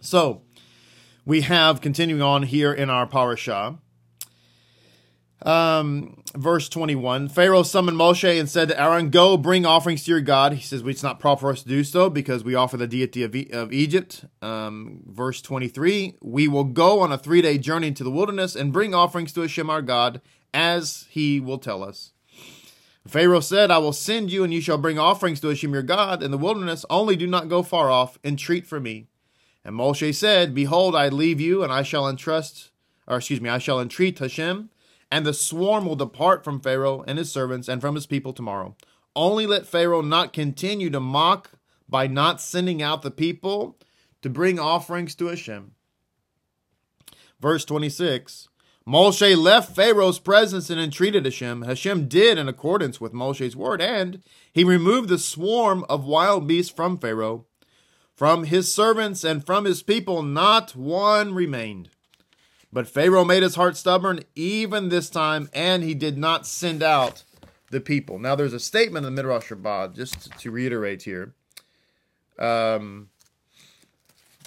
So 0.00 0.42
we 1.24 1.42
have 1.42 1.80
continuing 1.80 2.22
on 2.22 2.42
here 2.42 2.72
in 2.72 2.90
our 2.90 3.06
parashah 3.06 3.78
um, 5.42 6.22
verse 6.36 6.68
21 6.68 7.28
Pharaoh 7.28 7.62
summoned 7.62 7.96
Moshe 7.96 8.38
and 8.38 8.48
said 8.48 8.68
to 8.68 8.80
Aaron, 8.80 9.10
Go 9.10 9.36
bring 9.36 9.64
offerings 9.64 10.04
to 10.04 10.10
your 10.10 10.20
God. 10.20 10.52
He 10.52 10.62
says, 10.62 10.82
It's 10.84 11.02
not 11.02 11.18
proper 11.18 11.40
for 11.40 11.50
us 11.50 11.62
to 11.62 11.68
do 11.68 11.82
so 11.82 12.10
because 12.10 12.44
we 12.44 12.54
offer 12.54 12.76
the 12.76 12.86
deity 12.86 13.22
of, 13.22 13.34
e- 13.34 13.48
of 13.50 13.72
Egypt. 13.72 14.26
Um, 14.42 15.02
verse 15.06 15.40
23 15.40 16.16
We 16.20 16.48
will 16.48 16.64
go 16.64 17.00
on 17.00 17.10
a 17.10 17.18
three 17.18 17.40
day 17.42 17.58
journey 17.58 17.88
into 17.88 18.04
the 18.04 18.10
wilderness 18.10 18.54
and 18.54 18.72
bring 18.72 18.94
offerings 18.94 19.32
to 19.32 19.40
Hashem 19.40 19.70
our 19.70 19.82
God 19.82 20.20
as 20.52 21.06
he 21.08 21.40
will 21.40 21.58
tell 21.58 21.82
us. 21.82 22.12
Pharaoh 23.06 23.40
said, 23.40 23.70
I 23.70 23.78
will 23.78 23.94
send 23.94 24.30
you, 24.30 24.44
and 24.44 24.52
you 24.52 24.60
shall 24.60 24.76
bring 24.76 24.98
offerings 24.98 25.40
to 25.40 25.48
Hashem 25.48 25.72
your 25.72 25.82
God 25.82 26.22
in 26.22 26.30
the 26.30 26.38
wilderness. 26.38 26.84
Only 26.90 27.16
do 27.16 27.26
not 27.26 27.48
go 27.48 27.62
far 27.62 27.90
off. 27.90 28.18
Entreat 28.22 28.66
for 28.66 28.78
me. 28.78 29.06
And 29.64 29.74
Moshe 29.74 30.14
said, 30.14 30.54
Behold, 30.54 30.94
I 30.94 31.08
leave 31.08 31.40
you, 31.40 31.62
and 31.62 31.72
I 31.72 31.82
shall 31.82 32.06
entrust, 32.06 32.70
or 33.08 33.16
excuse 33.16 33.40
me, 33.40 33.48
I 33.48 33.58
shall 33.58 33.80
entreat 33.80 34.18
Hashem 34.18 34.68
and 35.10 35.26
the 35.26 35.34
swarm 35.34 35.86
will 35.86 35.96
depart 35.96 36.44
from 36.44 36.60
Pharaoh 36.60 37.04
and 37.06 37.18
his 37.18 37.32
servants 37.32 37.68
and 37.68 37.80
from 37.80 37.94
his 37.94 38.06
people 38.06 38.32
tomorrow. 38.32 38.76
Only 39.16 39.46
let 39.46 39.66
Pharaoh 39.66 40.02
not 40.02 40.32
continue 40.32 40.90
to 40.90 41.00
mock 41.00 41.50
by 41.88 42.06
not 42.06 42.40
sending 42.40 42.80
out 42.80 43.02
the 43.02 43.10
people 43.10 43.76
to 44.22 44.30
bring 44.30 44.58
offerings 44.58 45.14
to 45.16 45.26
Hashem. 45.26 45.72
Verse 47.40 47.64
26 47.64 48.48
Moshe 48.86 49.36
left 49.36 49.74
Pharaoh's 49.76 50.18
presence 50.18 50.70
and 50.70 50.80
entreated 50.80 51.24
Hashem. 51.24 51.62
Hashem 51.62 52.08
did 52.08 52.38
in 52.38 52.48
accordance 52.48 53.00
with 53.00 53.12
Moshe's 53.12 53.54
word, 53.54 53.80
and 53.80 54.22
he 54.52 54.64
removed 54.64 55.08
the 55.08 55.18
swarm 55.18 55.84
of 55.88 56.04
wild 56.04 56.46
beasts 56.46 56.72
from 56.72 56.98
Pharaoh. 56.98 57.46
From 58.14 58.44
his 58.44 58.72
servants 58.72 59.22
and 59.22 59.44
from 59.44 59.64
his 59.64 59.82
people, 59.82 60.22
not 60.22 60.74
one 60.74 61.34
remained. 61.34 61.90
But 62.72 62.86
Pharaoh 62.86 63.24
made 63.24 63.42
his 63.42 63.56
heart 63.56 63.76
stubborn 63.76 64.20
even 64.34 64.88
this 64.88 65.10
time, 65.10 65.50
and 65.52 65.82
he 65.82 65.94
did 65.94 66.16
not 66.16 66.46
send 66.46 66.82
out 66.82 67.24
the 67.70 67.80
people. 67.80 68.18
Now, 68.18 68.34
there's 68.34 68.52
a 68.52 68.60
statement 68.60 69.06
in 69.06 69.14
the 69.14 69.22
Midrash 69.22 69.50
Rabbah, 69.50 69.88
just 69.88 70.36
to 70.38 70.50
reiterate 70.50 71.02
here. 71.02 71.34
Um, 72.38 73.10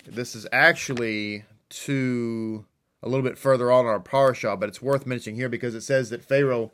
this 0.06 0.36
is 0.36 0.48
actually 0.52 1.46
to 1.70 2.66
a 3.02 3.10
little 3.10 3.24
bit 3.24 3.38
further 3.38 3.72
on 3.72 3.86
in 3.86 3.92
our 3.92 4.00
parasha, 4.00 4.56
but 4.56 4.70
it's 4.70 4.82
worth 4.82 5.06
mentioning 5.06 5.36
here 5.36 5.50
because 5.50 5.76
it 5.76 5.82
says 5.82 6.10
that 6.10 6.24
Pharaoh 6.24 6.72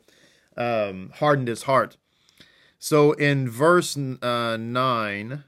um, 0.56 1.10
hardened 1.16 1.48
his 1.48 1.64
heart. 1.64 1.96
So 2.78 3.12
in 3.12 3.48
verse 3.50 3.96
uh, 3.96 4.56
9, 4.56 5.44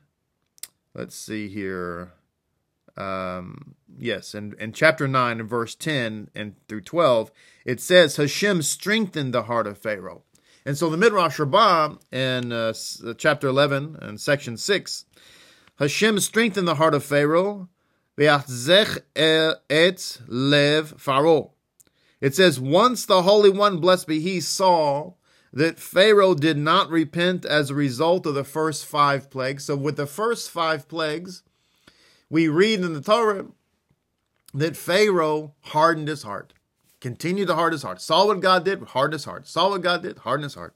let's 0.95 1.15
see 1.15 1.49
here. 1.49 2.13
Um, 2.97 3.75
yes, 3.99 4.35
in, 4.35 4.55
in 4.59 4.73
chapter 4.73 5.09
9 5.09 5.41
and 5.41 5.49
verse 5.49 5.75
10 5.75 6.31
and 6.35 6.55
through 6.69 6.83
12, 6.83 7.31
it 7.65 7.81
says, 7.81 8.17
Hashem 8.17 8.63
strengthened 8.63 9.33
the 9.33 9.45
heart 9.45 9.67
of 9.67 9.79
Pharaoh. 9.79 10.23
And 10.65 10.79
so 10.79 10.89
the 10.89 10.97
Midrash 10.97 11.39
Rabbah 11.39 11.97
in 12.13 12.53
uh, 12.53 12.73
chapter 13.17 13.49
11 13.49 13.99
and 14.01 14.21
section 14.21 14.57
6, 14.57 15.05
Hashem 15.79 16.21
strengthened 16.21 16.69
the 16.69 16.77
heart 16.77 16.95
of 16.95 17.05
Pharaoh, 17.05 17.69
et 18.19 18.47
lev 20.29 20.95
Pharaoh. 20.99 21.53
It 22.21 22.37
says, 22.37 22.61
once 22.61 23.05
the 23.07 23.23
Holy 23.23 23.51
One, 23.51 23.79
blessed 23.79 24.07
be 24.07 24.21
He, 24.21 24.41
saw 24.41 25.15
that 25.53 25.81
Pharaoh 25.81 26.35
did 26.35 26.57
not 26.57 26.89
repent 26.89 27.45
as 27.45 27.69
a 27.69 27.75
result 27.75 28.27
of 28.27 28.35
the 28.35 28.45
first 28.45 28.87
five 28.87 29.29
plagues. 29.29 29.65
So, 29.65 29.77
with 29.77 29.97
the 29.97 30.07
first 30.07 30.51
five 30.51 30.89
plagues, 30.89 31.43
we 32.33 32.49
read 32.49 32.81
in 32.81 32.95
the 32.95 33.03
Torah 33.03 33.45
that 34.55 34.75
Pharaoh 34.75 35.53
hardened 35.61 36.09
his 36.09 36.23
heart, 36.23 36.55
continued 36.99 37.49
to 37.49 37.55
harden 37.55 37.75
his 37.75 37.83
heart. 37.83 38.01
Saw 38.01 38.27
what 38.27 38.41
God 38.41 38.65
did, 38.65 38.83
hardened 38.83 39.13
his 39.13 39.27
heart. 39.27 39.47
Saw 39.47 39.69
what 39.69 39.83
God 39.83 40.03
did, 40.03 40.17
hardened 40.21 40.45
his 40.45 40.55
heart. 40.55 40.75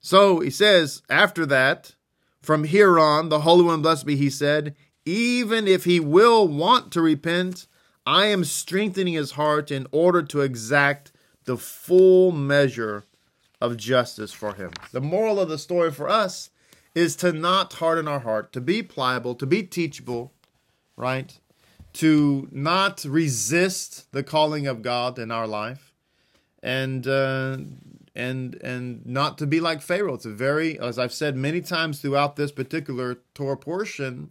So 0.00 0.38
he 0.38 0.50
says, 0.50 1.02
after 1.10 1.44
that, 1.46 1.96
from 2.40 2.62
here 2.62 2.96
on, 2.96 3.28
the 3.28 3.40
Holy 3.40 3.64
One, 3.64 3.82
blessed 3.82 4.06
be 4.06 4.14
He, 4.14 4.30
said, 4.30 4.76
even 5.04 5.66
if 5.66 5.82
he 5.82 5.98
will 5.98 6.46
want 6.46 6.92
to 6.92 7.00
repent, 7.00 7.66
I 8.06 8.26
am 8.26 8.44
strengthening 8.44 9.14
his 9.14 9.32
heart 9.32 9.72
in 9.72 9.88
order 9.90 10.22
to 10.22 10.42
exact 10.42 11.10
the 11.44 11.56
full 11.56 12.30
measure 12.30 13.02
of 13.60 13.76
justice 13.76 14.32
for 14.32 14.54
him. 14.54 14.70
The 14.92 15.00
moral 15.00 15.40
of 15.40 15.48
the 15.48 15.58
story 15.58 15.90
for 15.90 16.08
us 16.08 16.50
is 16.94 17.16
to 17.16 17.32
not 17.32 17.74
harden 17.74 18.06
our 18.06 18.20
heart, 18.20 18.52
to 18.52 18.60
be 18.60 18.82
pliable, 18.82 19.34
to 19.34 19.46
be 19.46 19.62
teachable, 19.62 20.32
right? 20.96 21.38
To 21.94 22.48
not 22.50 23.04
resist 23.04 24.10
the 24.12 24.22
calling 24.22 24.66
of 24.66 24.82
God 24.82 25.18
in 25.18 25.30
our 25.30 25.46
life, 25.46 25.92
and 26.62 27.06
uh, 27.06 27.58
and 28.14 28.54
and 28.62 29.06
not 29.06 29.38
to 29.38 29.46
be 29.46 29.60
like 29.60 29.80
Pharaoh. 29.80 30.14
It's 30.14 30.24
a 30.24 30.30
very, 30.30 30.78
as 30.78 30.98
I've 30.98 31.12
said 31.12 31.36
many 31.36 31.60
times 31.60 32.00
throughout 32.00 32.36
this 32.36 32.52
particular 32.52 33.18
Torah 33.34 33.56
portion, 33.56 34.30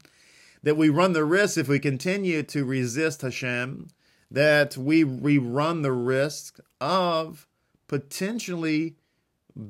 that 0.63 0.78
we 0.78 0.89
run 0.89 1.13
the 1.13 1.26
risk 1.26 1.58
if 1.58 1.67
we 1.67 1.80
continue 1.80 2.43
to 2.43 2.65
resist 2.65 3.21
Hashem, 3.21 3.89
that 4.32 4.76
we, 4.78 5.04
we 5.04 5.38
run 5.38 5.82
the 5.82 5.91
risk 5.91 6.60
of 6.82 7.47
potentially 7.88 8.95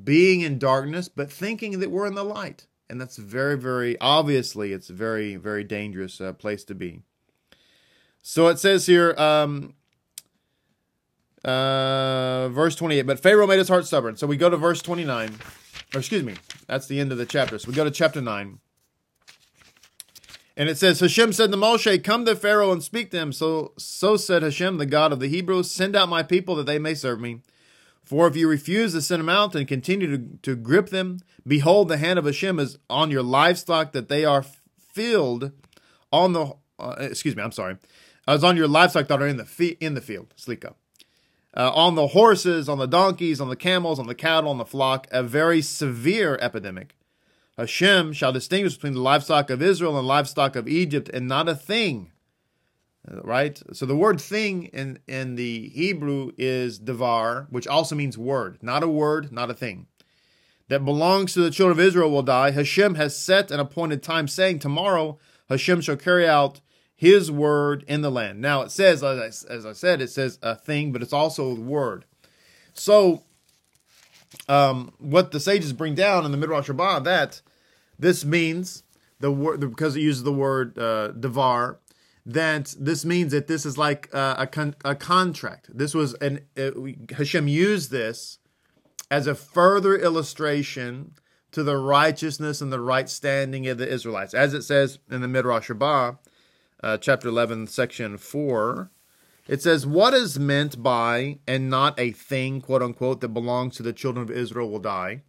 being 0.04 0.42
in 0.42 0.60
darkness, 0.60 1.10
but 1.10 1.32
thinking 1.32 1.80
that 1.80 1.92
we're 1.92 2.06
in 2.06 2.16
the 2.16 2.24
light. 2.24 2.68
And 2.94 3.02
that's 3.02 3.18
very, 3.18 3.58
very 3.58 4.00
obviously, 4.00 4.72
it's 4.72 4.92
a 4.92 4.94
very, 4.94 5.36
very 5.36 5.64
dangerous 5.64 6.22
uh, 6.22 6.32
place 6.32 6.64
to 6.66 6.76
be. 6.76 7.02
So 8.22 8.50
it 8.50 8.60
says 8.60 8.86
here, 8.86 9.16
um, 9.18 9.74
uh, 11.44 12.50
verse 12.50 12.76
28, 12.76 13.02
but 13.08 13.20
Pharaoh 13.20 13.48
made 13.48 13.58
his 13.58 13.68
heart 13.68 13.88
stubborn. 13.88 14.16
So 14.16 14.28
we 14.28 14.38
go 14.38 14.48
to 14.48 14.58
verse 14.58 14.80
29, 14.84 15.40
or 15.96 16.02
excuse 16.02 16.22
me, 16.24 16.36
that's 16.68 16.86
the 16.86 17.00
end 17.00 17.12
of 17.12 17.18
the 17.18 17.26
chapter. 17.26 17.58
So 17.58 17.68
we 17.68 17.74
go 17.74 17.84
to 17.84 17.90
chapter 17.90 18.22
9. 18.22 18.60
And 20.56 20.70
it 20.70 20.78
says, 20.78 21.00
Hashem 21.00 21.34
said 21.34 21.50
to 21.50 21.58
Moshe, 21.58 22.04
Come 22.04 22.26
to 22.26 22.36
Pharaoh 22.36 22.72
and 22.72 22.84
speak 22.84 23.10
to 23.10 23.18
him. 23.18 23.34
So, 23.34 23.74
so 23.76 24.18
said 24.18 24.44
Hashem, 24.44 24.78
the 24.78 24.86
God 24.86 25.12
of 25.12 25.20
the 25.20 25.30
Hebrews, 25.30 25.72
Send 25.72 25.96
out 25.96 26.10
my 26.10 26.22
people 26.22 26.54
that 26.58 26.68
they 26.68 26.78
may 26.78 26.94
serve 26.94 27.20
me. 27.20 27.40
For 28.04 28.28
if 28.28 28.36
you 28.36 28.48
refuse 28.50 28.94
to 28.94 29.02
send 29.02 29.22
them 29.22 29.30
out 29.30 29.56
and 29.56 29.68
continue 29.68 30.18
to, 30.18 30.38
to 30.42 30.56
grip 30.56 30.90
them, 30.90 31.20
behold, 31.48 31.88
the 31.88 31.98
hand 31.98 32.20
of 32.20 32.26
Hashem 32.26 32.60
is 32.60 32.78
on 32.90 33.12
your 33.12 33.24
livestock 33.24 33.94
that 33.94 34.10
they 34.10 34.26
are 34.26 34.46
filled 34.78 35.52
on 36.12 36.34
the, 36.34 36.54
uh, 36.78 36.96
excuse 37.00 37.36
me, 37.36 37.42
I'm 37.44 37.52
sorry, 37.52 37.78
is 38.28 38.44
on 38.44 38.58
your 38.58 38.68
livestock 38.68 39.08
that 39.08 39.22
are 39.22 39.28
in 39.28 39.38
the, 39.38 39.46
fi- 39.46 39.78
in 39.80 39.94
the 39.94 40.02
field, 40.02 40.34
Slika. 40.38 40.76
Uh, 41.56 41.72
on 41.74 41.96
the 41.96 42.08
horses, 42.08 42.68
on 42.68 42.80
the 42.80 42.88
donkeys, 42.88 43.40
on 43.40 43.48
the 43.48 43.56
camels, 43.56 44.00
on 44.00 44.08
the 44.08 44.16
cattle, 44.16 44.50
on 44.50 44.58
the 44.58 44.66
flock, 44.66 45.08
a 45.12 45.22
very 45.22 45.62
severe 45.62 46.38
epidemic. 46.42 46.96
Hashem 47.58 48.14
shall 48.14 48.32
distinguish 48.32 48.76
between 48.76 48.94
the 48.94 49.02
livestock 49.02 49.52
of 49.52 49.62
Israel 49.62 49.98
and 49.98 50.08
livestock 50.08 50.56
of 50.56 50.68
Egypt, 50.68 51.10
and 51.14 51.28
not 51.28 51.48
a 51.48 51.56
thing. 51.56 52.12
Right? 53.10 53.62
So 53.74 53.86
the 53.86 53.98
word 53.98 54.22
thing 54.22 54.66
in, 54.66 55.00
in 55.08 55.36
the 55.36 55.70
Hebrew 55.70 56.32
is 56.38 56.80
devar, 56.80 57.48
which 57.50 57.68
also 57.68 57.96
means 57.96 58.18
word. 58.18 58.60
Not 58.62 58.84
a 58.84 58.88
word, 58.88 59.32
not 59.32 59.50
a 59.50 59.54
thing. 59.54 59.88
That 60.70 60.86
belongs 60.86 61.34
to 61.34 61.42
the 61.42 61.52
children 61.52 61.78
of 61.78 61.86
Israel 61.86 62.10
will 62.10 62.24
die. 62.24 62.52
Hashem 62.52 62.96
has 62.96 63.16
set 63.16 63.52
an 63.52 63.60
appointed 63.60 64.02
time, 64.02 64.30
saying, 64.30 64.60
Tomorrow 64.60 65.20
Hashem 65.50 65.82
shall 65.82 65.98
carry 65.98 66.28
out 66.28 66.62
his 66.96 67.30
word 67.30 67.84
in 67.88 68.02
the 68.02 68.10
land. 68.10 68.40
Now 68.40 68.62
it 68.62 68.72
says, 68.72 69.04
as 69.04 69.46
I, 69.50 69.54
as 69.54 69.66
I 69.66 69.74
said, 69.74 70.02
it 70.02 70.10
says 70.10 70.40
a 70.42 70.56
thing, 70.56 70.94
but 70.94 71.02
it's 71.02 71.12
also 71.12 71.52
a 71.52 71.56
word. 71.56 72.06
So 72.74 73.24
um, 74.48 74.94
what 75.00 75.32
the 75.32 75.40
sages 75.40 75.74
bring 75.74 75.96
down 75.96 76.26
in 76.26 76.32
the 76.32 76.38
Midrash 76.38 76.70
Rabbah 76.70 77.00
that 77.02 77.42
this 78.00 78.26
means 78.26 78.84
the 79.20 79.32
word 79.32 79.60
because 79.60 79.96
it 79.96 80.02
uses 80.02 80.24
the 80.24 80.34
word 80.34 80.78
uh, 80.78 81.10
devar 81.10 81.80
that 82.26 82.74
this 82.80 83.04
means 83.04 83.32
that 83.32 83.48
this 83.48 83.66
is 83.66 83.78
like 83.78 84.10
uh, 84.14 84.36
a 84.38 84.48
con- 84.48 84.76
a 84.86 84.96
contract. 84.96 85.70
This 85.74 85.94
was 85.94 86.14
an 86.16 86.42
uh, 86.58 86.72
Hashem 87.18 87.48
used 87.48 87.92
this 87.92 88.40
as 89.12 89.28
a 89.28 89.36
further 89.36 89.96
illustration 89.96 91.14
to 91.52 91.64
the 91.64 91.78
righteousness 91.78 92.62
and 92.62 92.72
the 92.72 92.80
right 92.80 93.10
standing 93.10 93.68
of 93.68 93.78
the 93.78 93.88
Israelites, 93.88 94.34
as 94.34 94.54
it 94.54 94.64
says 94.64 95.00
in 95.12 95.22
the 95.22 95.28
Midrash 95.28 95.70
Rabbah, 95.70 96.14
uh, 96.82 96.98
chapter 96.98 97.28
eleven, 97.28 97.68
section 97.68 98.18
four. 98.18 98.90
It 99.48 99.62
says, 99.62 99.86
What 99.86 100.14
is 100.14 100.40
meant 100.40 100.82
by 100.82 101.40
and 101.46 101.70
not 101.70 102.00
a 102.00 102.12
thing, 102.12 102.62
quote 102.62 102.82
unquote, 102.82 103.20
that 103.22 103.30
belongs 103.30 103.76
to 103.76 103.84
the 103.84 103.92
children 103.94 104.24
of 104.24 104.32
Israel 104.32 104.70
will 104.70 104.80
die? 104.80 105.24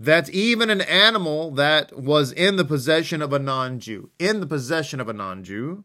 That 0.00 0.30
even 0.30 0.70
an 0.70 0.80
animal 0.80 1.50
that 1.52 1.98
was 1.98 2.30
in 2.30 2.54
the 2.54 2.64
possession 2.64 3.20
of 3.20 3.32
a 3.32 3.38
non 3.38 3.80
Jew, 3.80 4.10
in 4.18 4.38
the 4.38 4.46
possession 4.46 5.00
of 5.00 5.08
a 5.08 5.12
non 5.12 5.42
Jew, 5.42 5.84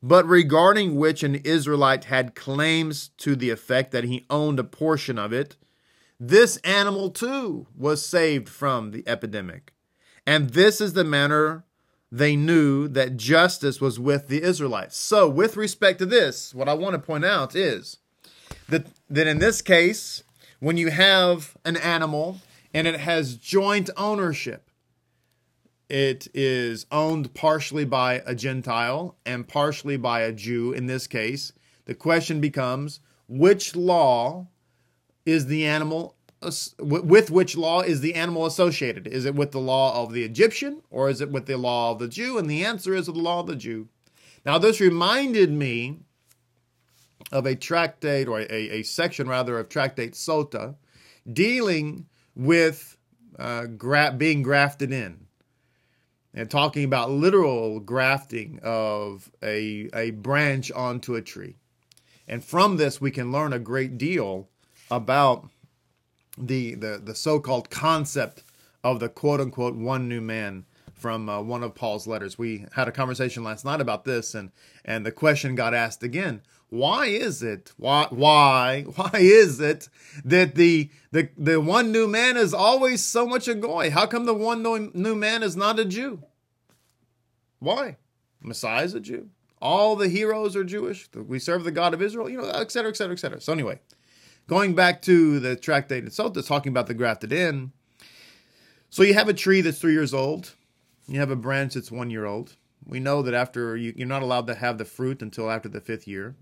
but 0.00 0.26
regarding 0.26 0.94
which 0.94 1.24
an 1.24 1.34
Israelite 1.36 2.04
had 2.04 2.36
claims 2.36 3.08
to 3.18 3.34
the 3.34 3.50
effect 3.50 3.90
that 3.90 4.04
he 4.04 4.26
owned 4.30 4.60
a 4.60 4.64
portion 4.64 5.18
of 5.18 5.32
it, 5.32 5.56
this 6.20 6.58
animal 6.58 7.10
too 7.10 7.66
was 7.76 8.06
saved 8.06 8.48
from 8.48 8.92
the 8.92 9.02
epidemic. 9.08 9.72
And 10.26 10.50
this 10.50 10.80
is 10.80 10.92
the 10.92 11.04
manner 11.04 11.64
they 12.10 12.36
knew 12.36 12.88
that 12.88 13.16
justice 13.16 13.80
was 13.80 13.98
with 13.98 14.28
the 14.28 14.42
Israelites. 14.42 14.96
So, 14.96 15.28
with 15.28 15.56
respect 15.56 15.98
to 15.98 16.06
this, 16.06 16.54
what 16.54 16.68
I 16.68 16.74
want 16.74 16.94
to 16.94 16.98
point 16.98 17.24
out 17.24 17.54
is 17.54 17.98
that, 18.68 18.86
that 19.10 19.26
in 19.26 19.38
this 19.38 19.62
case, 19.62 20.22
when 20.60 20.76
you 20.76 20.90
have 20.90 21.56
an 21.64 21.76
animal 21.76 22.40
and 22.74 22.86
it 22.86 23.00
has 23.00 23.36
joint 23.36 23.90
ownership, 23.96 24.70
it 25.88 26.28
is 26.34 26.86
owned 26.92 27.34
partially 27.34 27.84
by 27.84 28.22
a 28.26 28.34
Gentile 28.34 29.16
and 29.24 29.48
partially 29.48 29.96
by 29.96 30.20
a 30.20 30.32
Jew 30.32 30.72
in 30.72 30.86
this 30.86 31.06
case. 31.06 31.52
The 31.86 31.94
question 31.94 32.40
becomes 32.40 33.00
which 33.26 33.74
law 33.74 34.48
is 35.24 35.46
the 35.46 35.64
animal 35.66 36.14
with 36.78 37.30
which 37.30 37.56
law 37.56 37.80
is 37.80 38.00
the 38.00 38.14
animal 38.14 38.46
associated? 38.46 39.08
Is 39.08 39.24
it 39.24 39.34
with 39.34 39.50
the 39.50 39.58
law 39.58 40.02
of 40.02 40.12
the 40.12 40.22
Egyptian 40.22 40.82
or 40.88 41.08
is 41.08 41.20
it 41.20 41.30
with 41.30 41.46
the 41.46 41.56
law 41.56 41.90
of 41.90 41.98
the 41.98 42.06
Jew? 42.06 42.38
And 42.38 42.48
the 42.48 42.64
answer 42.64 42.94
is 42.94 43.06
the 43.06 43.12
law 43.12 43.40
of 43.40 43.48
the 43.48 43.56
Jew. 43.56 43.88
Now, 44.46 44.58
this 44.58 44.80
reminded 44.80 45.50
me 45.50 45.98
of 47.32 47.44
a 47.44 47.56
tractate 47.56 48.28
or 48.28 48.40
a, 48.40 48.50
a 48.50 48.82
section 48.84 49.28
rather 49.28 49.58
of 49.58 49.68
tractate 49.68 50.12
Sota 50.12 50.76
dealing 51.30 52.06
with 52.38 52.96
uh, 53.38 53.66
gra- 53.66 54.14
being 54.16 54.42
grafted 54.42 54.92
in 54.92 55.26
and 56.32 56.50
talking 56.50 56.84
about 56.84 57.10
literal 57.10 57.80
grafting 57.80 58.60
of 58.62 59.30
a, 59.42 59.90
a 59.92 60.10
branch 60.12 60.70
onto 60.72 61.16
a 61.16 61.20
tree. 61.20 61.56
And 62.28 62.44
from 62.44 62.76
this, 62.76 63.00
we 63.00 63.10
can 63.10 63.32
learn 63.32 63.52
a 63.52 63.58
great 63.58 63.98
deal 63.98 64.48
about 64.90 65.48
the 66.40 66.74
the 66.74 67.00
the 67.02 67.14
so-called 67.14 67.68
concept 67.68 68.44
of 68.84 69.00
the 69.00 69.08
quote 69.08 69.40
unquote 69.40 69.74
one 69.74 70.08
new 70.08 70.20
man 70.20 70.64
from 70.94 71.28
uh, 71.28 71.40
one 71.40 71.62
of 71.62 71.74
Paul's 71.74 72.06
letters. 72.06 72.38
We 72.38 72.66
had 72.72 72.86
a 72.86 72.92
conversation 72.92 73.42
last 73.42 73.64
night 73.64 73.80
about 73.80 74.04
this, 74.04 74.34
and 74.34 74.50
and 74.84 75.04
the 75.04 75.12
question 75.12 75.54
got 75.54 75.74
asked 75.74 76.02
again: 76.02 76.42
Why 76.70 77.06
is 77.06 77.42
it? 77.42 77.72
Why 77.76 78.06
why 78.10 78.82
why 78.96 79.10
is 79.14 79.60
it 79.60 79.88
that 80.24 80.54
the 80.54 80.90
the 81.12 81.30
the 81.36 81.60
one 81.60 81.92
new 81.92 82.06
man 82.06 82.36
is 82.36 82.52
always 82.52 83.02
so 83.04 83.26
much 83.26 83.48
a 83.48 83.54
goy? 83.54 83.90
How 83.90 84.06
come 84.06 84.26
the 84.26 84.34
one 84.34 84.62
new 84.62 85.14
man 85.14 85.42
is 85.42 85.56
not 85.56 85.78
a 85.78 85.84
Jew? 85.84 86.22
Why? 87.58 87.96
Messiah 88.40 88.84
is 88.84 88.94
a 88.94 89.00
Jew. 89.00 89.30
All 89.60 89.96
the 89.96 90.08
heroes 90.08 90.54
are 90.54 90.62
Jewish. 90.62 91.08
We 91.14 91.38
serve 91.38 91.64
the 91.64 91.72
God 91.72 91.92
of 91.94 92.02
Israel, 92.02 92.28
you 92.28 92.38
know, 92.40 92.48
et 92.48 92.70
cetera, 92.70 92.90
et 92.90 92.96
cetera, 92.96 93.14
et 93.14 93.18
cetera. 93.18 93.40
So, 93.40 93.52
anyway, 93.52 93.80
going 94.46 94.74
back 94.74 95.02
to 95.02 95.40
the 95.40 95.56
tractate 95.56 96.04
itself, 96.04 96.34
that's 96.34 96.46
talking 96.46 96.70
about 96.70 96.86
the 96.86 96.94
grafted 96.94 97.32
in. 97.32 97.72
So, 98.90 99.02
you 99.02 99.14
have 99.14 99.28
a 99.28 99.34
tree 99.34 99.60
that's 99.60 99.80
three 99.80 99.92
years 99.92 100.14
old, 100.14 100.54
you 101.08 101.18
have 101.18 101.32
a 101.32 101.36
branch 101.36 101.74
that's 101.74 101.90
one 101.90 102.10
year 102.10 102.24
old. 102.24 102.54
We 102.86 103.00
know 103.00 103.22
that 103.22 103.34
after 103.34 103.76
you, 103.76 103.92
you're 103.96 104.06
not 104.06 104.22
allowed 104.22 104.46
to 104.46 104.54
have 104.54 104.78
the 104.78 104.84
fruit 104.84 105.20
until 105.20 105.50
after 105.50 105.68
the 105.68 105.80
fifth 105.80 106.06
year. 106.06 106.36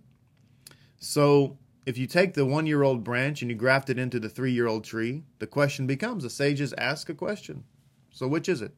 So, 0.99 1.59
if 1.85 1.97
you 1.97 2.07
take 2.07 2.35
the 2.35 2.45
one 2.45 2.67
year 2.67 2.83
old 2.83 3.05
branch 3.05 3.43
and 3.43 3.51
you 3.51 3.57
graft 3.57 3.91
it 3.91 3.99
into 3.99 4.19
the 4.19 4.29
three 4.29 4.53
year 4.53 4.67
old 4.67 4.85
tree, 4.85 5.23
the 5.39 5.47
question 5.47 5.87
becomes 5.87 6.23
the 6.23 6.31
sages 6.31 6.75
ask 6.79 7.09
a 7.09 7.15
question. 7.15 7.65
So, 8.11 8.27
which 8.27 8.49
is 8.49 8.63
it? 8.63 8.75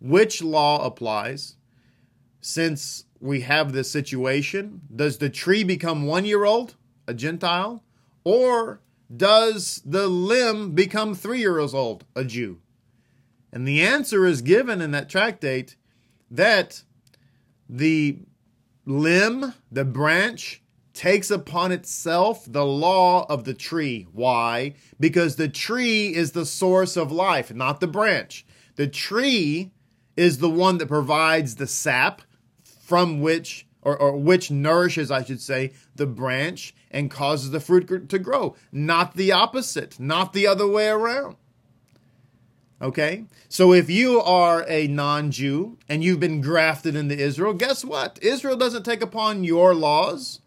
Which 0.00 0.42
law 0.42 0.84
applies? 0.84 1.56
Since 2.40 3.04
we 3.20 3.42
have 3.42 3.72
this 3.72 3.90
situation, 3.90 4.80
does 4.94 5.18
the 5.18 5.28
tree 5.28 5.62
become 5.62 6.06
one 6.06 6.24
year 6.24 6.44
old, 6.44 6.76
a 7.06 7.12
Gentile, 7.12 7.82
or 8.24 8.80
does 9.14 9.82
the 9.84 10.06
limb 10.06 10.72
become 10.72 11.14
three 11.14 11.40
years 11.40 11.74
old, 11.74 12.04
a 12.14 12.24
Jew? 12.24 12.60
And 13.52 13.66
the 13.66 13.82
answer 13.82 14.26
is 14.26 14.40
given 14.40 14.80
in 14.80 14.92
that 14.92 15.08
tractate 15.08 15.76
that 16.30 16.82
the 17.68 18.20
limb, 18.86 19.54
the 19.70 19.84
branch, 19.84 20.62
takes 20.94 21.30
upon 21.30 21.72
itself 21.72 22.44
the 22.46 22.64
law 22.64 23.26
of 23.28 23.44
the 23.44 23.54
tree. 23.54 24.06
Why? 24.12 24.74
Because 24.98 25.36
the 25.36 25.48
tree 25.48 26.14
is 26.14 26.32
the 26.32 26.46
source 26.46 26.96
of 26.96 27.12
life, 27.12 27.52
not 27.54 27.80
the 27.80 27.86
branch. 27.86 28.44
The 28.76 28.88
tree 28.88 29.70
is 30.16 30.38
the 30.38 30.50
one 30.50 30.78
that 30.78 30.88
provides 30.88 31.56
the 31.56 31.66
sap 31.66 32.22
from 32.62 33.20
which, 33.20 33.66
or, 33.82 33.96
or 33.96 34.16
which 34.16 34.50
nourishes, 34.50 35.10
I 35.10 35.22
should 35.24 35.40
say, 35.40 35.72
the 35.94 36.06
branch 36.06 36.74
and 36.90 37.10
causes 37.10 37.50
the 37.50 37.60
fruit 37.60 38.08
to 38.08 38.18
grow, 38.18 38.56
not 38.72 39.14
the 39.16 39.32
opposite, 39.32 40.00
not 40.00 40.32
the 40.32 40.46
other 40.46 40.66
way 40.66 40.88
around. 40.88 41.36
Okay? 42.82 43.24
So 43.48 43.72
if 43.72 43.90
you 43.90 44.20
are 44.20 44.64
a 44.66 44.86
non 44.86 45.30
Jew 45.30 45.78
and 45.88 46.02
you've 46.02 46.20
been 46.20 46.40
grafted 46.40 46.96
into 46.96 47.16
Israel, 47.16 47.52
guess 47.52 47.84
what? 47.84 48.18
Israel 48.22 48.56
doesn't 48.56 48.84
take 48.84 49.02
upon 49.02 49.44
your 49.44 49.74
laws. 49.74 50.40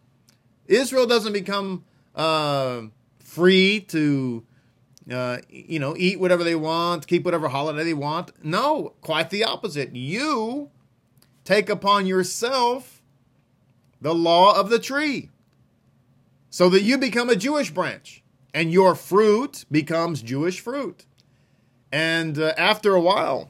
Israel 0.74 1.06
doesn't 1.06 1.34
become 1.34 1.84
uh, 2.16 2.84
free 3.20 3.80
to, 3.90 4.44
uh, 5.12 5.38
you 5.50 5.80
know, 5.80 5.96
eat 5.98 6.20
whatever 6.20 6.44
they 6.44 6.56
want, 6.56 7.08
keep 7.08 7.26
whatever 7.26 7.48
holiday 7.48 7.84
they 7.84 7.94
want. 7.94 8.32
No, 8.44 8.94
quite 9.02 9.30
the 9.30 9.44
opposite. 9.44 9.96
You 9.96 10.70
take 11.44 11.70
upon 11.70 12.06
yourself 12.06 13.02
the 14.02 14.14
law 14.14 14.60
of 14.60 14.70
the 14.70 14.80
tree 14.80 15.30
so 16.50 16.70
that 16.70 16.84
you 16.84 16.98
become 16.98 17.30
a 17.30 17.36
Jewish 17.36 17.72
branch 17.72 18.22
and 18.54 18.72
your 18.72 18.96
fruit 18.96 19.66
becomes 19.72 20.22
Jewish 20.22 20.60
fruit. 20.60 21.06
And 21.92 22.38
uh, 22.38 22.54
after 22.58 22.94
a 22.94 23.02
while, 23.02 23.50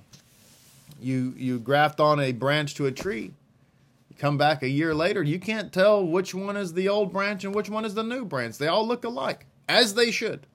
you 1.01 1.33
you 1.37 1.59
graft 1.59 1.99
on 1.99 2.19
a 2.19 2.31
branch 2.31 2.75
to 2.75 2.85
a 2.85 2.91
tree 2.91 3.33
come 4.17 4.37
back 4.37 4.63
a 4.63 4.69
year 4.69 4.93
later, 4.93 5.23
you 5.23 5.39
can't 5.39 5.73
tell 5.73 6.05
which 6.05 6.33
one 6.33 6.57
is 6.57 6.73
the 6.73 6.89
old 6.89 7.11
branch 7.11 7.43
and 7.43 7.53
which 7.53 7.69
one 7.69 7.85
is 7.85 7.93
the 7.93 8.03
new 8.03 8.25
branch. 8.25 8.57
They 8.57 8.67
all 8.67 8.87
look 8.87 9.03
alike, 9.03 9.45
as 9.67 9.93
they 9.93 10.11
should. 10.11 10.47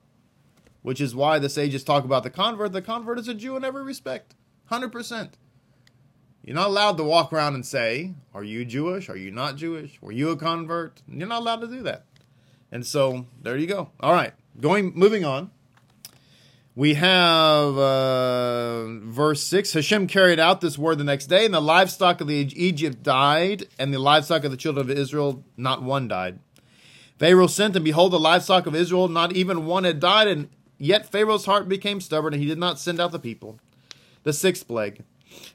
Which 0.83 1.01
is 1.01 1.15
why 1.15 1.39
the 1.39 1.49
sages 1.49 1.85
talk 1.85 2.05
about 2.05 2.23
the 2.23 2.31
convert. 2.31 2.73
The 2.73 2.83
convert 2.83 3.19
is 3.19 3.29
a 3.29 3.35
Jew 3.35 3.57
in 3.57 3.65
every 3.65 3.83
respect, 3.83 4.35
100%. 4.71 5.33
You're 6.45 6.55
not 6.55 6.69
allowed 6.69 6.97
to 6.97 7.05
walk 7.05 7.33
around 7.33 7.55
and 7.55 7.67
say, 7.67 8.15
Are 8.33 8.45
you 8.45 8.65
Jewish? 8.65 9.11
Are 9.11 9.17
you 9.17 9.31
not 9.31 9.57
Jewish? 9.57 10.01
Were 10.01 10.13
you 10.13 10.31
a 10.31 10.37
convert? 10.37 11.03
You're 11.07 11.29
not 11.29 11.43
allowed 11.43 11.61
to 11.61 11.67
do 11.67 11.83
that. 11.83 12.07
And 12.73 12.87
so 12.87 13.27
there 13.43 13.57
you 13.57 13.67
go. 13.67 13.91
All 14.01 14.13
right, 14.13 14.33
going 14.59 14.93
moving 14.95 15.25
on 15.25 15.51
we 16.79 16.95
have 16.95 17.77
uh, 17.77 18.85
verse 18.87 19.43
6 19.43 19.73
Hashem 19.73 20.07
carried 20.07 20.39
out 20.39 20.61
this 20.61 20.79
word 20.79 20.99
the 20.99 21.03
next 21.05 21.27
day, 21.27 21.45
and 21.45 21.53
the 21.53 21.61
livestock 21.61 22.21
of 22.21 22.29
the 22.29 22.53
Egypt 22.55 23.03
died, 23.03 23.67
and 23.81 23.93
the 23.93 23.99
livestock 23.99 24.45
of 24.45 24.53
the 24.53 24.57
children 24.57 24.89
of 24.89 24.97
Israel, 24.97 25.43
not 25.57 25.83
one 25.83 26.07
died. 26.07 26.39
Pharaoh 27.19 27.49
sent, 27.49 27.75
and 27.75 27.85
behold, 27.85 28.13
the 28.13 28.21
livestock 28.21 28.67
of 28.67 28.77
Israel, 28.77 29.09
not 29.09 29.33
even 29.33 29.67
one 29.67 29.83
had 29.83 29.99
died, 29.99 30.29
and 30.29 30.51
yet 30.79 31.11
Pharaoh's 31.11 31.47
heart 31.47 31.69
became 31.69 32.01
stubborn, 32.01 32.33
and 32.33 32.41
he 32.41 32.49
did 32.49 32.59
not 32.59 32.79
send 32.79 33.01
out 33.01 33.11
the 33.11 33.19
people. 33.19 33.59
The 34.23 34.33
sixth 34.33 34.69
plague. 34.69 35.03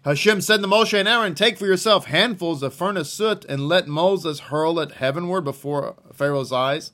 Hashem 0.03 0.41
said 0.41 0.61
to 0.61 0.67
Moshe 0.67 0.99
and 0.99 1.07
Aaron, 1.07 1.35
Take 1.35 1.57
for 1.57 1.65
yourself 1.65 2.07
handfuls 2.07 2.61
of 2.61 2.73
furnace 2.73 3.13
soot, 3.13 3.45
and 3.45 3.69
let 3.69 3.87
Moses 3.87 4.41
hurl 4.41 4.77
it 4.77 4.95
heavenward 4.95 5.45
before 5.45 5.95
Pharaoh's 6.11 6.51
eyes. 6.51 6.91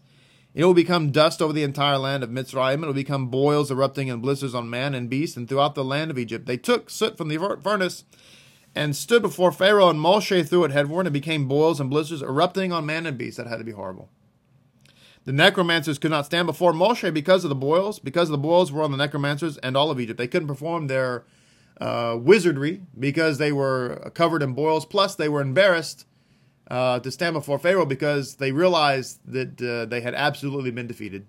It 0.53 0.65
will 0.65 0.73
become 0.73 1.12
dust 1.12 1.41
over 1.41 1.53
the 1.53 1.63
entire 1.63 1.97
land 1.97 2.23
of 2.23 2.29
Mitzrayim. 2.29 2.81
It 2.83 2.88
will 2.88 2.93
become 2.93 3.27
boils 3.27 3.69
erupting 3.69 4.09
and 4.09 4.21
blisters 4.21 4.55
on 4.55 4.69
man 4.69 4.95
and 4.95 5.09
beast 5.09 5.38
and 5.38 5.47
throughout 5.47 5.75
the 5.75 5.83
land 5.83 6.09
of 6.09 6.17
Egypt. 6.17 6.47
They 6.47 6.57
took 6.57 6.89
soot 6.89 7.17
from 7.17 7.27
the 7.27 7.38
furnace 7.62 8.03
and 8.75 8.95
stood 8.95 9.21
before 9.21 9.51
Pharaoh, 9.51 9.89
and 9.89 9.99
Moshe 9.99 10.47
threw 10.47 10.63
it 10.63 10.71
headward, 10.71 11.05
and 11.05 11.15
it 11.15 11.19
became 11.19 11.47
boils 11.47 11.79
and 11.79 11.89
blisters 11.89 12.21
erupting 12.21 12.71
on 12.71 12.85
man 12.85 13.05
and 13.05 13.17
beast. 13.17 13.38
That 13.38 13.47
had 13.47 13.57
to 13.57 13.63
be 13.63 13.71
horrible. 13.71 14.09
The 15.25 15.33
necromancers 15.33 15.99
could 15.99 16.12
not 16.12 16.25
stand 16.25 16.47
before 16.47 16.73
Moshe 16.73 17.13
because 17.13 17.43
of 17.43 17.49
the 17.49 17.55
boils, 17.55 17.99
because 17.99 18.29
the 18.29 18.38
boils 18.38 18.71
were 18.71 18.83
on 18.83 18.91
the 18.91 18.97
necromancers 18.97 19.57
and 19.59 19.75
all 19.75 19.91
of 19.91 19.99
Egypt. 19.99 20.17
They 20.17 20.27
couldn't 20.27 20.47
perform 20.47 20.88
their 20.88 21.25
uh, 21.79 22.17
wizardry 22.19 22.81
because 22.97 23.38
they 23.38 23.51
were 23.51 24.12
covered 24.13 24.41
in 24.41 24.53
boils. 24.53 24.85
Plus, 24.85 25.15
they 25.15 25.29
were 25.29 25.41
embarrassed 25.41 26.05
uh, 26.69 26.99
to 26.99 27.12
stand 27.12 27.34
before 27.34 27.60
Pharaoh 27.60 27.86
because 27.86 28.36
they 28.36 28.51
realized 28.51 29.19
that 29.25 29.62
uh, 29.62 29.86
they 29.86 30.01
had 30.01 30.13
absolutely 30.13 30.71
been 30.71 30.88
defeated. 30.88 31.27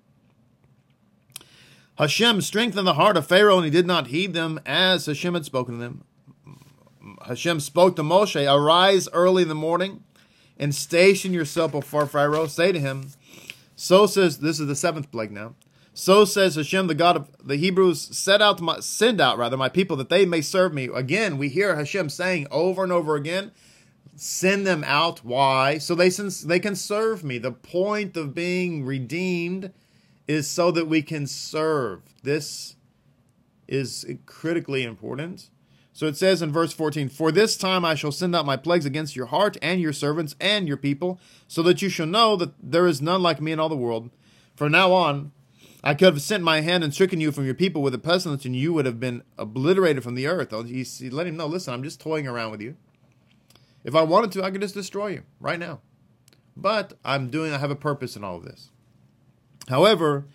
Hashem 1.99 2.41
strengthened 2.41 2.87
the 2.87 2.95
heart 2.95 3.17
of 3.17 3.27
Pharaoh, 3.27 3.57
and 3.57 3.65
he 3.65 3.71
did 3.71 3.87
not 3.87 4.07
heed 4.07 4.33
them 4.33 4.61
as 4.65 5.07
Hashem 5.07 5.35
had 5.35 5.45
spoken 5.45 5.75
to 5.75 5.81
them. 5.81 6.05
Hashem 7.27 7.61
spoke 7.61 7.97
to 7.97 8.03
Moshe, 8.03 8.51
Arise 8.51 9.09
early 9.13 9.43
in 9.43 9.49
the 9.49 9.55
morning 9.55 10.03
and 10.59 10.75
station 10.75 11.33
yourself 11.33 11.73
before 11.73 12.07
Pharaoh. 12.07 12.47
Say 12.47 12.73
to 12.73 12.81
him, 12.81 13.11
So 13.77 14.07
says, 14.07 14.39
this 14.39 14.61
is 14.61 14.67
the 14.67 14.77
seventh 14.77 15.11
plague 15.11 15.33
now. 15.33 15.55
So 15.93 16.25
says 16.25 16.55
Hashem, 16.55 16.87
the 16.87 16.95
God 16.95 17.17
of 17.17 17.47
the 17.47 17.57
Hebrews, 17.57 18.17
set 18.17 18.41
out 18.41 18.61
my, 18.61 18.81
send 18.81 19.21
out 19.21 19.39
rather 19.39 19.57
my 19.57 19.69
people 19.69 19.97
that 19.97 20.09
they 20.09 20.25
may 20.25 20.41
serve 20.41 20.73
me. 20.73 20.85
Again, 20.95 21.37
we 21.37 21.49
hear 21.49 21.77
Hashem 21.77 22.09
saying 22.09 22.47
over 22.51 22.83
and 22.83 22.93
over 22.93 23.17
again, 23.17 23.51
send 24.23 24.67
them 24.67 24.85
out. 24.85 25.25
Why? 25.25 25.79
So 25.79 25.95
they 25.95 26.11
they 26.11 26.61
can 26.61 26.77
serve 26.77 27.25
me. 27.25 27.39
The 27.39 27.53
point 27.53 28.19
of 28.19 28.35
being 28.35 28.85
redeemed 28.85 29.73
is 30.29 30.47
so 30.47 30.71
that 30.73 30.87
we 30.87 31.01
can 31.01 31.27
serve. 31.27 32.03
This 32.23 32.77
is 33.67 34.05
critically 34.27 34.85
important. 34.85 35.49
So 35.95 36.07
it 36.07 36.19
says 36.19 36.43
in 36.43 36.53
verse 36.53 36.73
14, 36.75 37.09
For 37.09 37.33
this 37.33 37.57
time 37.57 37.83
I 37.83 37.95
shall 37.95 38.13
send 38.13 38.37
out 38.37 38.45
my 38.45 38.59
plagues 38.59 38.85
against 38.85 39.17
your 39.17 39.27
heart 39.27 39.57
and 39.63 39.81
your 39.81 39.95
servants 39.95 40.37
and 40.39 40.69
your 40.69 40.77
people, 40.77 41.19
so 41.49 41.63
that 41.63 41.81
you 41.81 41.89
shall 41.89 42.07
know 42.07 42.37
that 42.37 42.53
there 42.63 42.87
is 42.87 43.01
none 43.01 43.23
like 43.23 43.41
me 43.41 43.53
in 43.53 43.61
all 43.61 43.71
the 43.71 43.77
world. 43.77 44.11
From 44.55 44.73
now 44.73 44.93
on, 44.93 45.33
I 45.83 45.95
could 45.95 46.13
have 46.13 46.23
sent 46.23 46.45
my 46.45 46.61
hand 46.61 46.85
and 46.85 46.93
stricken 46.93 47.23
you 47.23 47.33
from 47.33 47.47
your 47.47 47.55
people 47.55 47.81
with 47.81 47.95
a 47.95 47.99
pestilence, 47.99 48.45
and 48.45 48.55
you 48.55 48.75
would 48.75 48.85
have 48.85 49.01
been 49.01 49.23
obliterated 49.39 50.03
from 50.03 50.15
the 50.15 50.27
earth. 50.27 50.53
Oh, 50.53 50.63
he, 50.63 50.83
he 50.83 51.09
let 51.09 51.27
him 51.27 51.39
know, 51.39 51.47
listen, 51.47 51.73
I'm 51.73 51.83
just 51.83 52.01
toying 52.01 52.27
around 52.27 52.51
with 52.51 52.61
you. 52.61 52.77
If 53.85 53.95
I 53.95 54.03
wanted 54.03 54.33
to, 54.33 54.45
I 54.45 54.51
could 54.51 54.61
just 54.61 54.75
destroy 54.75 55.09
you 55.09 55.23
right 55.39 55.59
now. 55.59 55.81
But 56.57 56.95
I'm 57.05 57.31
doing, 57.31 57.53
I 57.53 57.59
have 57.59 57.71
a 57.71 57.77
purpose 57.77 58.17
in 58.17 58.25
all 58.25 58.37
of 58.37 58.45
this. 58.45 58.71
However, 59.69 60.27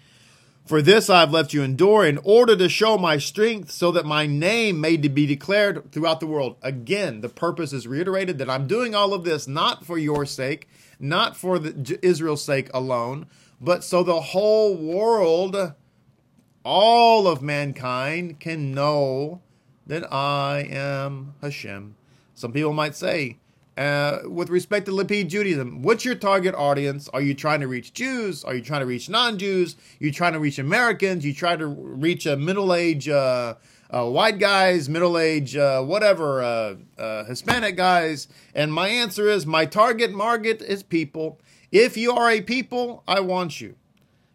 for 0.65 0.81
this 0.81 1.09
I 1.11 1.19
have 1.19 1.31
left 1.31 1.53
you 1.53 1.61
endure 1.61 2.05
in 2.05 2.17
order 2.23 2.55
to 2.55 2.69
show 2.69 2.97
my 2.97 3.19
strength 3.19 3.69
so 3.69 3.91
that 3.91 4.05
my 4.05 4.25
name 4.25 4.81
may 4.81 4.97
be 4.97 5.27
declared 5.27 5.91
throughout 5.91 6.19
the 6.19 6.27
world. 6.27 6.55
Again, 6.63 7.21
the 7.21 7.29
purpose 7.29 7.71
is 7.71 7.85
reiterated 7.85 8.39
that 8.39 8.49
I'm 8.49 8.65
doing 8.65 8.95
all 8.95 9.13
of 9.13 9.25
this 9.25 9.47
not 9.47 9.85
for 9.85 9.97
your 9.97 10.25
sake, 10.25 10.67
not 10.99 11.37
for 11.37 11.59
the, 11.59 11.99
Israel's 12.01 12.43
sake 12.43 12.69
alone, 12.73 13.27
but 13.61 13.83
so 13.83 14.01
the 14.01 14.21
whole 14.21 14.75
world, 14.75 15.73
all 16.63 17.27
of 17.27 17.43
mankind 17.43 18.39
can 18.39 18.73
know 18.73 19.41
that 19.85 20.11
I 20.11 20.67
am 20.71 21.35
Hashem 21.41 21.95
some 22.35 22.51
people 22.51 22.73
might 22.73 22.95
say, 22.95 23.39
uh, 23.77 24.19
with 24.25 24.49
respect 24.49 24.85
to 24.85 24.91
Lapid 24.91 25.27
Judaism, 25.27 25.81
what's 25.81 26.05
your 26.05 26.15
target 26.15 26.55
audience? 26.55 27.09
Are 27.09 27.21
you 27.21 27.33
trying 27.33 27.59
to 27.61 27.67
reach 27.67 27.93
Jews? 27.93 28.43
Are 28.43 28.55
you 28.55 28.61
trying 28.61 28.81
to 28.81 28.85
reach 28.85 29.09
non-Jews? 29.09 29.75
You 29.99 30.11
trying 30.11 30.33
to 30.33 30.39
reach 30.39 30.59
Americans? 30.59 31.25
You 31.25 31.33
try 31.33 31.55
to 31.55 31.67
reach 31.67 32.25
a 32.25 32.37
middle-aged 32.37 33.09
uh, 33.09 33.55
uh, 33.89 34.05
white 34.05 34.39
guys, 34.39 34.87
middle-aged 34.87 35.57
uh, 35.57 35.83
whatever, 35.83 36.41
uh, 36.41 36.75
uh, 36.97 37.25
Hispanic 37.25 37.75
guys? 37.75 38.27
And 38.53 38.71
my 38.71 38.87
answer 38.87 39.27
is, 39.27 39.45
my 39.45 39.65
target 39.65 40.13
market 40.13 40.61
is 40.61 40.81
people. 40.83 41.41
If 41.71 41.97
you 41.97 42.13
are 42.13 42.29
a 42.29 42.41
people, 42.41 43.03
I 43.07 43.19
want 43.19 43.59
you. 43.59 43.75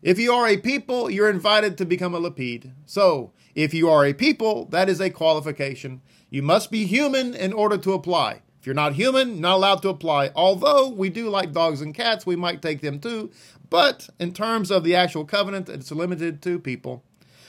If 0.02 0.18
you 0.18 0.32
are 0.32 0.48
a 0.48 0.56
people, 0.56 1.10
you're 1.10 1.28
invited 1.28 1.76
to 1.76 1.84
become 1.84 2.14
a 2.14 2.20
Lapid. 2.20 2.72
So, 2.86 3.32
if 3.54 3.74
you 3.74 3.90
are 3.90 4.06
a 4.06 4.14
people, 4.14 4.64
that 4.66 4.88
is 4.88 4.98
a 4.98 5.10
qualification. 5.10 6.00
You 6.30 6.42
must 6.42 6.70
be 6.70 6.86
human 6.86 7.34
in 7.34 7.52
order 7.52 7.76
to 7.76 7.92
apply. 7.92 8.40
If 8.58 8.66
you're 8.66 8.74
not 8.74 8.94
human, 8.94 9.42
not 9.42 9.56
allowed 9.56 9.82
to 9.82 9.90
apply. 9.90 10.30
Although 10.34 10.88
we 10.88 11.10
do 11.10 11.28
like 11.28 11.52
dogs 11.52 11.82
and 11.82 11.94
cats, 11.94 12.24
we 12.24 12.34
might 12.34 12.62
take 12.62 12.80
them 12.80 12.98
too. 12.98 13.30
But 13.68 14.08
in 14.18 14.32
terms 14.32 14.70
of 14.70 14.84
the 14.84 14.94
actual 14.94 15.26
covenant, 15.26 15.68
it's 15.68 15.92
limited 15.92 16.40
to 16.42 16.58
people. 16.58 17.04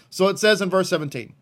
So 0.10 0.28
it 0.28 0.38
says 0.38 0.62
in 0.62 0.70
verse 0.70 0.90
17, 0.90 1.34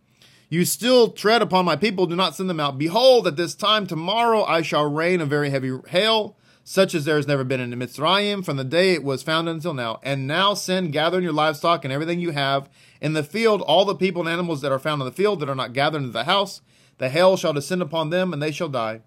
You 0.48 0.64
still 0.64 1.10
tread 1.10 1.42
upon 1.42 1.66
my 1.66 1.76
people, 1.76 2.06
do 2.06 2.16
not 2.16 2.36
send 2.36 2.52
them 2.52 2.60
out. 2.60 2.78
Behold, 2.78 3.26
at 3.26 3.36
this 3.36 3.56
time 3.56 3.88
tomorrow 3.88 4.44
I 4.44 4.62
shall 4.62 4.92
rain 4.92 5.22
a 5.22 5.26
very 5.26 5.50
heavy 5.50 5.72
hail, 5.88 6.38
such 6.70 6.94
as 6.94 7.04
there 7.04 7.16
has 7.16 7.26
never 7.26 7.44
been 7.44 7.60
in 7.60 7.72
the 7.72 7.76
Mitzrayim 7.76 8.46
from 8.46 8.56
the 8.56 8.64
day 8.64 8.94
it 8.94 9.04
was 9.04 9.24
founded 9.24 9.56
until 9.56 9.74
now. 9.74 10.00
And 10.04 10.28
now 10.28 10.54
send, 10.54 10.94
gather 10.94 11.18
in 11.18 11.24
your 11.24 11.34
livestock 11.34 11.84
and 11.84 11.92
everything 11.92 12.20
you 12.20 12.30
have 12.30 12.70
in 13.02 13.14
the 13.14 13.24
field, 13.24 13.64
all 13.64 13.86
the 13.86 13.96
people 13.96 14.22
and 14.22 14.30
animals 14.30 14.62
that 14.62 14.72
are 14.72 14.78
found 14.78 15.02
in 15.02 15.08
the 15.08 15.12
field 15.12 15.40
that 15.40 15.50
are 15.50 15.56
not 15.56 15.74
gathered 15.74 15.98
into 15.98 16.12
the 16.12 16.26
house. 16.26 16.62
The 17.00 17.10
hail 17.10 17.38
shall 17.38 17.54
descend 17.54 17.82
upon 17.82 18.12
them, 18.12 18.32
and 18.32 18.40
they 18.40 18.52
shall 18.52 18.70
die. 18.70 19.02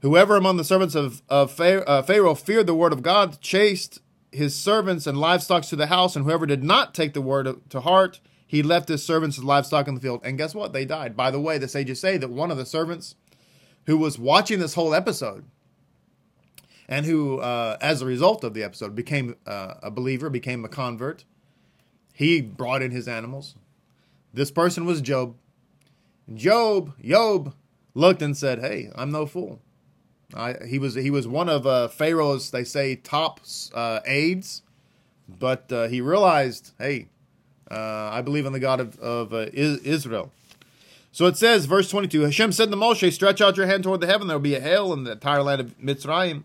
Whoever 0.00 0.36
among 0.36 0.56
the 0.56 0.64
servants 0.64 0.94
of, 0.94 1.20
of 1.28 1.60
uh, 1.60 2.00
Pharaoh 2.00 2.34
feared 2.34 2.68
the 2.68 2.74
word 2.74 2.94
of 2.94 3.02
God 3.02 3.38
chased 3.42 4.00
his 4.32 4.54
servants 4.54 5.06
and 5.06 5.18
livestock 5.18 5.64
to 5.64 5.76
the 5.76 5.88
house, 5.88 6.16
and 6.16 6.24
whoever 6.24 6.46
did 6.46 6.64
not 6.64 6.94
take 6.94 7.12
the 7.12 7.20
word 7.20 7.54
to 7.68 7.80
heart, 7.82 8.20
he 8.46 8.62
left 8.62 8.88
his 8.88 9.04
servants 9.04 9.36
and 9.36 9.46
livestock 9.46 9.88
in 9.88 9.94
the 9.94 10.00
field. 10.00 10.22
And 10.24 10.38
guess 10.38 10.54
what? 10.54 10.72
They 10.72 10.86
died. 10.86 11.18
By 11.18 11.30
the 11.30 11.38
way, 11.38 11.58
the 11.58 11.68
sages 11.68 12.00
say 12.00 12.16
that 12.16 12.30
one 12.30 12.50
of 12.50 12.56
the 12.56 12.64
servants 12.64 13.14
who 13.84 13.98
was 13.98 14.18
watching 14.18 14.58
this 14.58 14.72
whole 14.72 14.94
episode 14.94 15.44
and 16.88 17.06
who, 17.06 17.38
uh, 17.38 17.76
as 17.80 18.02
a 18.02 18.06
result 18.06 18.44
of 18.44 18.54
the 18.54 18.62
episode, 18.62 18.94
became 18.94 19.36
uh, 19.46 19.74
a 19.82 19.90
believer, 19.90 20.30
became 20.30 20.64
a 20.64 20.68
convert, 20.68 21.24
he 22.12 22.40
brought 22.40 22.82
in 22.82 22.90
his 22.90 23.08
animals. 23.08 23.54
This 24.32 24.50
person 24.50 24.84
was 24.84 25.00
Job. 25.00 25.36
Job, 26.32 26.94
Job, 27.02 27.54
looked 27.94 28.22
and 28.22 28.36
said, 28.36 28.60
Hey, 28.60 28.90
I'm 28.94 29.10
no 29.10 29.26
fool. 29.26 29.60
I, 30.32 30.54
he 30.66 30.78
was 30.78 30.94
he 30.94 31.10
was 31.10 31.28
one 31.28 31.48
of 31.48 31.66
uh, 31.66 31.88
Pharaoh's 31.88 32.50
they 32.50 32.64
say 32.64 32.96
top 32.96 33.40
uh, 33.72 34.00
aides, 34.06 34.62
but 35.28 35.70
uh, 35.70 35.88
he 35.88 36.00
realized, 36.00 36.72
hey, 36.78 37.08
uh, 37.70 38.10
I 38.12 38.20
believe 38.22 38.46
in 38.46 38.52
the 38.52 38.60
God 38.60 38.80
of, 38.80 38.98
of 38.98 39.32
Israel. 39.54 40.32
So 41.12 41.26
it 41.26 41.36
says, 41.36 41.66
verse 41.66 41.88
22, 41.88 42.22
Hashem 42.22 42.50
said 42.50 42.72
to 42.72 42.76
Moshe, 42.76 43.12
stretch 43.12 43.40
out 43.40 43.56
your 43.56 43.66
hand 43.66 43.84
toward 43.84 44.00
the 44.00 44.08
heaven, 44.08 44.26
there 44.26 44.36
will 44.36 44.42
be 44.42 44.56
a 44.56 44.60
hail 44.60 44.92
in 44.92 45.04
the 45.04 45.12
entire 45.12 45.44
land 45.44 45.60
of 45.60 45.78
Mitzrayim, 45.78 46.42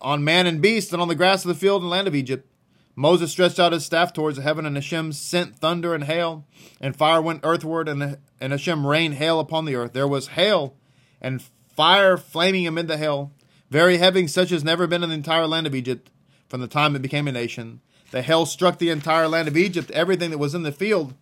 on 0.00 0.24
man 0.24 0.46
and 0.46 0.60
beast, 0.60 0.92
and 0.92 1.02
on 1.02 1.08
the 1.08 1.14
grass 1.14 1.44
of 1.44 1.48
the 1.48 1.54
field 1.54 1.82
and 1.82 1.90
land 1.90 2.08
of 2.08 2.14
Egypt. 2.14 2.48
Moses 2.94 3.30
stretched 3.30 3.58
out 3.58 3.72
his 3.72 3.84
staff 3.84 4.12
towards 4.12 4.38
heaven, 4.38 4.64
and 4.64 4.76
Hashem 4.76 5.12
sent 5.12 5.56
thunder 5.56 5.94
and 5.94 6.04
hail, 6.04 6.44
and 6.80 6.96
fire 6.96 7.20
went 7.20 7.40
earthward, 7.42 7.88
and, 7.88 8.16
and 8.40 8.52
Hashem 8.52 8.86
rained 8.86 9.14
hail 9.14 9.38
upon 9.38 9.66
the 9.66 9.74
earth. 9.74 9.92
There 9.92 10.08
was 10.08 10.28
hail 10.28 10.74
and 11.20 11.42
fire 11.74 12.16
flaming 12.16 12.66
amid 12.66 12.88
the 12.88 12.96
hail, 12.96 13.32
very 13.70 13.98
heavy, 13.98 14.26
such 14.26 14.50
as 14.50 14.64
never 14.64 14.86
been 14.86 15.02
in 15.02 15.10
the 15.10 15.14
entire 15.14 15.46
land 15.46 15.66
of 15.66 15.74
Egypt 15.74 16.10
from 16.48 16.60
the 16.60 16.68
time 16.68 16.94
it 16.94 17.02
became 17.02 17.28
a 17.28 17.32
nation. 17.32 17.80
The 18.10 18.22
hail 18.22 18.46
struck 18.46 18.78
the 18.78 18.90
entire 18.90 19.28
land 19.28 19.48
of 19.48 19.56
Egypt, 19.56 19.90
everything 19.90 20.30
that 20.30 20.38
was 20.38 20.54
in 20.54 20.62
the 20.62 20.72
field, 20.72 21.14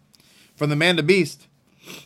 from 0.54 0.70
the 0.70 0.76
man 0.76 0.96
to 0.96 1.02
beast. 1.02 1.48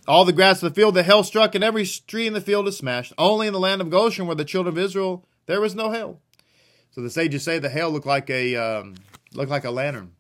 All 0.07 0.25
the 0.25 0.33
grass 0.33 0.63
of 0.63 0.73
the 0.73 0.75
field, 0.75 0.95
the 0.95 1.03
hail 1.03 1.23
struck, 1.23 1.55
and 1.55 1.63
every 1.63 1.85
tree 1.85 2.27
in 2.27 2.33
the 2.33 2.41
field 2.41 2.67
is 2.69 2.77
smashed. 2.77 3.13
Only 3.19 3.47
in 3.47 3.53
the 3.53 3.61
land 3.61 3.81
of 3.81 3.91
Goshen, 3.91 4.27
where 4.27 4.37
the 4.37 4.45
children 4.45 4.75
of 4.75 4.83
Israel, 4.83 5.25
there 5.47 5.61
was 5.61 5.75
no 5.75 5.91
hail. 5.91 6.21
So 6.99 7.03
the 7.03 7.11
sages 7.11 7.45
say 7.45 7.61
the 7.61 7.69
hail 7.69 7.93
looked 7.93 8.09
like 8.09 8.29
a 8.29 8.57
um, 8.57 8.97
looked 9.33 9.53
like 9.53 9.65
a 9.65 9.71
lantern 9.71 10.15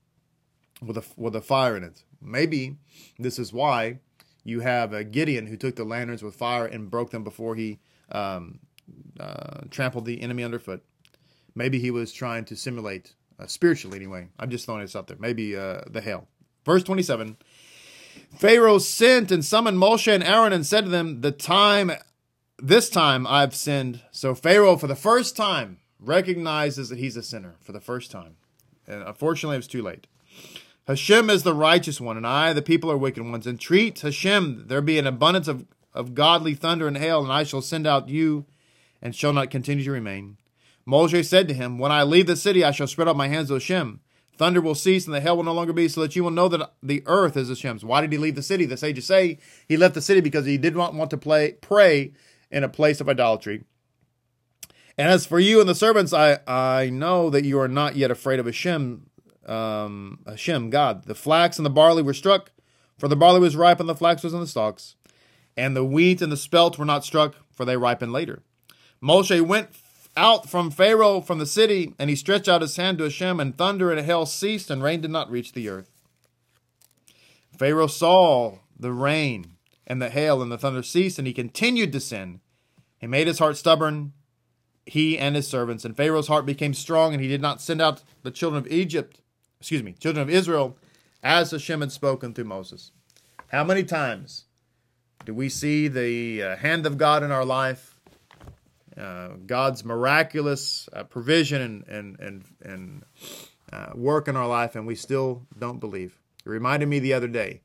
with 0.80 0.96
a 0.96 1.04
with 1.16 1.34
a 1.34 1.40
fire 1.40 1.76
in 1.76 1.82
it. 1.82 2.04
Maybe 2.22 2.76
this 3.18 3.36
is 3.40 3.52
why 3.52 3.98
you 4.44 4.60
have 4.60 4.92
a 4.92 5.02
Gideon 5.02 5.48
who 5.48 5.56
took 5.56 5.74
the 5.74 5.82
lanterns 5.82 6.22
with 6.22 6.36
fire 6.36 6.66
and 6.66 6.88
broke 6.88 7.10
them 7.10 7.24
before 7.24 7.56
he 7.56 7.80
um, 8.12 8.60
uh, 9.18 9.62
trampled 9.72 10.04
the 10.04 10.22
enemy 10.22 10.44
underfoot. 10.44 10.84
Maybe 11.52 11.80
he 11.80 11.90
was 11.90 12.12
trying 12.12 12.44
to 12.44 12.54
simulate, 12.54 13.16
uh, 13.40 13.48
spiritually 13.48 13.96
anyway. 13.96 14.28
I'm 14.38 14.48
just 14.48 14.64
throwing 14.64 14.82
this 14.82 14.94
out 14.94 15.08
there. 15.08 15.16
Maybe 15.18 15.56
uh, 15.56 15.80
the 15.90 16.00
hail. 16.00 16.28
Verse 16.64 16.84
27 16.84 17.38
Pharaoh 18.36 18.78
sent 18.78 19.32
and 19.32 19.44
summoned 19.44 19.78
Moshe 19.78 20.06
and 20.06 20.22
Aaron 20.22 20.52
and 20.52 20.64
said 20.64 20.84
to 20.84 20.90
them, 20.92 21.22
The 21.22 21.32
time, 21.32 21.90
this 22.56 22.88
time 22.88 23.26
I've 23.26 23.56
sinned. 23.56 24.02
So 24.12 24.32
Pharaoh, 24.32 24.76
for 24.76 24.86
the 24.86 24.94
first 24.94 25.34
time, 25.36 25.78
recognizes 26.00 26.88
that 26.88 26.98
he's 26.98 27.16
a 27.16 27.22
sinner 27.22 27.56
for 27.60 27.72
the 27.72 27.80
first 27.80 28.10
time. 28.10 28.36
And 28.86 29.02
unfortunately, 29.02 29.56
it 29.56 29.58
was 29.58 29.66
too 29.66 29.82
late. 29.82 30.06
Hashem 30.86 31.28
is 31.28 31.42
the 31.42 31.54
righteous 31.54 32.00
one, 32.00 32.16
and 32.16 32.26
I, 32.26 32.52
the 32.52 32.62
people, 32.62 32.90
are 32.90 32.96
wicked 32.96 33.22
ones. 33.22 33.46
Entreat 33.46 34.00
Hashem, 34.00 34.64
there 34.68 34.80
be 34.80 34.98
an 34.98 35.06
abundance 35.06 35.48
of 35.48 35.66
of 35.98 36.14
godly 36.14 36.54
thunder 36.54 36.86
and 36.86 36.96
hail, 36.96 37.22
and 37.22 37.32
I 37.32 37.42
shall 37.42 37.60
send 37.60 37.86
out 37.86 38.08
you, 38.08 38.46
and 39.02 39.14
shall 39.14 39.32
not 39.32 39.50
continue 39.50 39.84
to 39.84 39.90
remain. 39.90 40.36
Moshe 40.86 41.26
said 41.26 41.48
to 41.48 41.54
him, 41.54 41.78
When 41.78 41.92
I 41.92 42.04
leave 42.04 42.26
the 42.26 42.36
city, 42.36 42.64
I 42.64 42.70
shall 42.70 42.86
spread 42.86 43.08
out 43.08 43.16
my 43.16 43.28
hands 43.28 43.48
to 43.48 43.54
Hashem. 43.54 44.00
Thunder 44.36 44.60
will 44.60 44.76
cease, 44.76 45.06
and 45.06 45.14
the 45.14 45.20
hail 45.20 45.36
will 45.36 45.44
no 45.44 45.52
longer 45.52 45.72
be, 45.72 45.88
so 45.88 46.00
that 46.02 46.14
you 46.14 46.22
will 46.22 46.30
know 46.30 46.46
that 46.48 46.72
the 46.82 47.02
earth 47.06 47.36
is 47.36 47.48
Hashem's. 47.48 47.84
Why 47.84 48.00
did 48.00 48.12
he 48.12 48.18
leave 48.18 48.36
the 48.36 48.42
city? 48.42 48.64
The 48.64 48.76
sages 48.76 49.06
say 49.06 49.38
he 49.66 49.76
left 49.76 49.94
the 49.94 50.00
city 50.00 50.20
because 50.20 50.46
he 50.46 50.56
did 50.56 50.76
not 50.76 50.94
want 50.94 51.10
to 51.10 51.18
play, 51.18 51.52
pray 51.60 52.12
in 52.50 52.62
a 52.62 52.68
place 52.68 53.00
of 53.00 53.08
idolatry. 53.08 53.64
And 54.98 55.08
as 55.08 55.24
for 55.24 55.38
you 55.38 55.60
and 55.60 55.68
the 55.68 55.74
servants, 55.74 56.12
I, 56.12 56.40
I 56.46 56.90
know 56.90 57.30
that 57.30 57.44
you 57.44 57.58
are 57.60 57.68
not 57.68 57.96
yet 57.96 58.10
afraid 58.10 58.40
of 58.40 58.46
Hashem, 58.46 59.06
um, 59.46 60.18
Hashem, 60.26 60.70
God. 60.70 61.04
The 61.04 61.14
flax 61.14 61.56
and 61.56 61.64
the 61.64 61.70
barley 61.70 62.02
were 62.02 62.12
struck, 62.12 62.50
for 62.98 63.08
the 63.08 63.16
barley 63.16 63.40
was 63.40 63.56
ripe 63.56 63.78
and 63.78 63.88
the 63.88 63.94
flax 63.94 64.22
was 64.24 64.34
in 64.34 64.40
the 64.40 64.46
stalks 64.46 64.96
and 65.58 65.74
the 65.74 65.84
wheat 65.84 66.22
and 66.22 66.30
the 66.30 66.36
spelt 66.36 66.78
were 66.78 66.84
not 66.84 67.04
struck, 67.04 67.34
for 67.50 67.64
they 67.64 67.76
ripened 67.76 68.12
later. 68.12 68.42
Moshe 69.02 69.40
went 69.44 69.70
out 70.16 70.48
from 70.48 70.70
Pharaoh 70.70 71.20
from 71.20 71.38
the 71.38 71.46
city, 71.46 71.94
and 71.98 72.08
he 72.08 72.14
stretched 72.16 72.48
out 72.48 72.62
his 72.62 72.76
hand 72.76 72.98
to 72.98 73.04
Hashem, 73.04 73.40
and 73.40 73.58
thunder 73.58 73.90
and 73.90 74.00
hail 74.06 74.24
ceased, 74.24 74.70
and 74.70 74.82
rain 74.82 75.00
did 75.00 75.10
not 75.10 75.30
reach 75.30 75.52
the 75.52 75.68
earth. 75.68 75.90
Pharaoh 77.58 77.88
saw 77.88 78.58
the 78.78 78.92
rain 78.92 79.56
and 79.84 80.00
the 80.00 80.10
hail 80.10 80.40
and 80.40 80.52
the 80.52 80.58
thunder 80.58 80.82
cease, 80.82 81.18
and 81.18 81.26
he 81.26 81.32
continued 81.32 81.92
to 81.92 82.00
sin. 82.00 82.40
He 82.98 83.08
made 83.08 83.26
his 83.26 83.40
heart 83.40 83.56
stubborn, 83.56 84.12
he 84.88 85.18
and 85.18 85.36
his 85.36 85.46
servants. 85.46 85.84
And 85.84 85.96
Pharaoh's 85.96 86.28
heart 86.28 86.46
became 86.46 86.74
strong, 86.74 87.12
and 87.12 87.22
he 87.22 87.28
did 87.28 87.42
not 87.42 87.60
send 87.60 87.80
out 87.80 88.02
the 88.22 88.30
children 88.30 88.64
of 88.64 88.70
Egypt, 88.70 89.20
excuse 89.60 89.82
me, 89.82 89.92
children 89.92 90.22
of 90.22 90.30
Israel, 90.30 90.76
as 91.22 91.50
Hashem 91.50 91.80
had 91.80 91.92
spoken 91.92 92.34
through 92.34 92.44
Moses. 92.44 92.92
How 93.48 93.64
many 93.64 93.82
times 93.82 94.44
do 95.24 95.34
we 95.34 95.48
see 95.48 95.88
the 95.88 96.42
uh, 96.42 96.56
hand 96.56 96.86
of 96.86 96.98
God 96.98 97.22
in 97.22 97.30
our 97.30 97.44
life? 97.44 97.94
Uh, 98.96 99.28
God's 99.46 99.84
miraculous 99.84 100.88
uh, 100.92 101.04
provision 101.04 101.62
and 101.62 101.84
and 101.86 102.18
and, 102.18 102.44
and 102.62 103.02
uh, 103.72 103.92
work 103.94 104.26
in 104.26 104.36
our 104.36 104.48
life, 104.48 104.74
and 104.74 104.86
we 104.86 104.94
still 104.94 105.46
don't 105.56 105.78
believe. 105.78 106.18
It 106.44 106.48
reminded 106.48 106.88
me 106.88 106.98
the 106.98 107.12
other 107.12 107.28
day 107.28 107.60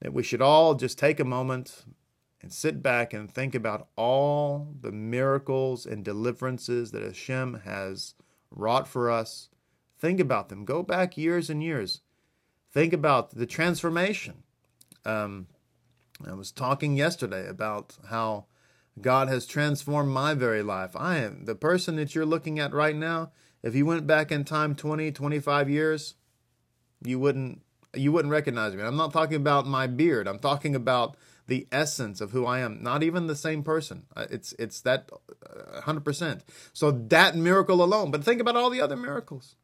that 0.00 0.12
we 0.12 0.22
should 0.22 0.40
all 0.40 0.74
just 0.74 0.98
take 0.98 1.20
a 1.20 1.24
moment 1.24 1.84
and 2.42 2.52
sit 2.52 2.82
back 2.82 3.12
and 3.12 3.30
think 3.30 3.54
about 3.54 3.88
all 3.96 4.74
the 4.80 4.92
miracles 4.92 5.86
and 5.86 6.04
deliverances 6.04 6.90
that 6.90 7.02
Hashem 7.02 7.62
has 7.64 8.14
wrought 8.50 8.88
for 8.88 9.10
us. 9.10 9.48
Think 9.98 10.18
about 10.18 10.48
them. 10.48 10.64
Go 10.64 10.82
back 10.82 11.16
years 11.16 11.48
and 11.48 11.62
years. 11.62 12.00
Think 12.72 12.92
about 12.92 13.36
the 13.36 13.46
transformation. 13.46 14.42
Um, 15.04 15.46
I 16.26 16.34
was 16.34 16.50
talking 16.50 16.96
yesterday 16.96 17.46
about 17.46 17.96
how 18.10 18.46
God 19.00 19.28
has 19.28 19.46
transformed 19.46 20.10
my 20.10 20.34
very 20.34 20.62
life. 20.62 20.90
I 20.96 21.18
am 21.18 21.44
the 21.44 21.54
person 21.54 21.96
that 21.96 22.14
you're 22.14 22.26
looking 22.26 22.58
at 22.58 22.74
right 22.74 22.96
now. 22.96 23.30
If 23.62 23.74
you 23.74 23.86
went 23.86 24.06
back 24.06 24.32
in 24.32 24.44
time 24.44 24.74
20, 24.74 25.12
25 25.12 25.70
years, 25.70 26.14
you 27.04 27.18
wouldn't 27.18 27.62
you 27.94 28.10
wouldn't 28.10 28.32
recognize 28.32 28.74
me. 28.74 28.82
I'm 28.82 28.96
not 28.96 29.12
talking 29.12 29.36
about 29.36 29.66
my 29.66 29.86
beard. 29.86 30.26
I'm 30.26 30.38
talking 30.38 30.74
about 30.74 31.16
the 31.52 31.68
essence 31.70 32.22
of 32.22 32.30
who 32.30 32.46
I 32.46 32.60
am. 32.60 32.82
Not 32.82 33.02
even 33.02 33.26
the 33.26 33.36
same 33.36 33.62
person. 33.62 34.04
Uh, 34.16 34.24
it's 34.30 34.54
it's 34.54 34.80
that 34.80 35.10
100%. 35.84 36.22
Uh, 36.22 36.40
so 36.72 36.90
that 36.90 37.36
miracle 37.36 37.84
alone. 37.84 38.10
But 38.10 38.24
think 38.24 38.40
about 38.40 38.56
all 38.56 38.70
the 38.70 38.80
other 38.80 38.96
miracles. 38.96 39.56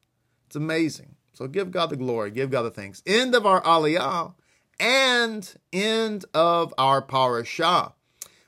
It's 0.46 0.56
amazing. 0.56 1.14
So 1.32 1.48
give 1.48 1.70
God 1.70 1.88
the 1.88 1.96
glory. 1.96 2.30
Give 2.30 2.50
God 2.50 2.64
the 2.64 2.70
thanks. 2.70 3.02
End 3.06 3.34
of 3.34 3.46
our 3.46 3.62
aliyah 3.62 4.34
and 4.78 5.54
end 5.72 6.26
of 6.34 6.74
our 6.76 7.00
parashah. 7.00 7.94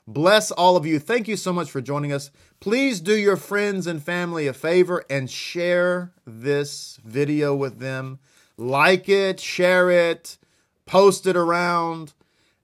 Bless 0.06 0.50
all 0.50 0.76
of 0.76 0.84
you. 0.84 0.98
Thank 0.98 1.26
you 1.26 1.36
so 1.38 1.50
much 1.50 1.70
for 1.70 1.80
joining 1.80 2.12
us. 2.12 2.30
Please 2.60 3.00
do 3.00 3.16
your 3.16 3.38
friends 3.38 3.86
and 3.86 4.02
family 4.02 4.46
a 4.48 4.52
favor 4.52 5.02
and 5.08 5.30
share 5.30 6.12
this 6.26 6.98
video 7.06 7.54
with 7.54 7.78
them. 7.78 8.18
Like 8.58 9.08
it, 9.08 9.40
share 9.40 9.90
it, 9.90 10.36
post 10.84 11.26
it 11.26 11.36
around, 11.36 12.12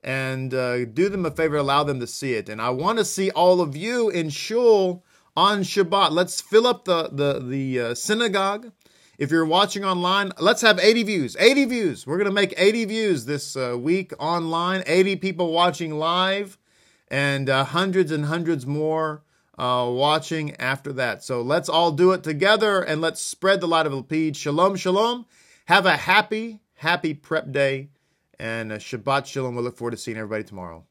and 0.06 0.54
uh, 0.54 0.86
do 0.86 1.10
them 1.10 1.26
a 1.26 1.30
favor, 1.30 1.56
allow 1.56 1.84
them 1.84 2.00
to 2.00 2.06
see 2.06 2.32
it. 2.32 2.48
And 2.48 2.62
I 2.62 2.70
want 2.70 2.98
to 2.98 3.04
see 3.04 3.30
all 3.30 3.60
of 3.60 3.76
you 3.76 4.08
in 4.08 4.30
shul 4.30 5.04
on 5.36 5.60
Shabbat. 5.60 6.12
Let's 6.12 6.40
fill 6.40 6.66
up 6.66 6.86
the 6.86 7.10
the 7.12 7.40
the 7.40 7.80
uh, 7.80 7.94
synagogue 7.94 8.72
if 9.18 9.30
you're 9.30 9.46
watching 9.46 9.84
online, 9.84 10.32
let's 10.38 10.60
have 10.60 10.78
80 10.78 11.02
views. 11.04 11.36
80 11.38 11.64
views. 11.66 12.06
We're 12.06 12.22
to 12.24 12.30
make 12.30 12.52
80 12.56 12.84
views 12.86 13.24
this 13.24 13.56
uh, 13.56 13.76
week 13.78 14.12
online. 14.18 14.82
80 14.86 15.16
people 15.16 15.52
watching 15.52 15.98
live 15.98 16.58
and 17.08 17.48
uh, 17.48 17.64
hundreds 17.64 18.12
and 18.12 18.26
hundreds 18.26 18.66
more 18.66 19.22
uh, 19.58 19.88
watching 19.90 20.54
after 20.56 20.92
that. 20.94 21.24
So 21.24 21.40
let's 21.40 21.68
all 21.68 21.92
do 21.92 22.12
it 22.12 22.22
together 22.22 22.82
and 22.82 23.00
let's 23.00 23.22
spread 23.22 23.60
the 23.60 23.68
light 23.68 23.86
of 23.86 23.92
Lapid. 23.92 24.36
Shalom, 24.36 24.76
shalom. 24.76 25.24
Have 25.64 25.86
a 25.86 25.96
happy, 25.96 26.60
happy 26.74 27.14
prep 27.14 27.52
day 27.52 27.88
and 28.38 28.72
uh, 28.72 28.76
Shabbat 28.76 29.26
Shalom. 29.26 29.56
We 29.56 29.62
look 29.62 29.76
forward 29.76 29.92
to 29.92 29.96
seeing 29.96 30.16
everybody 30.16 30.44
tomorrow. 30.44 30.84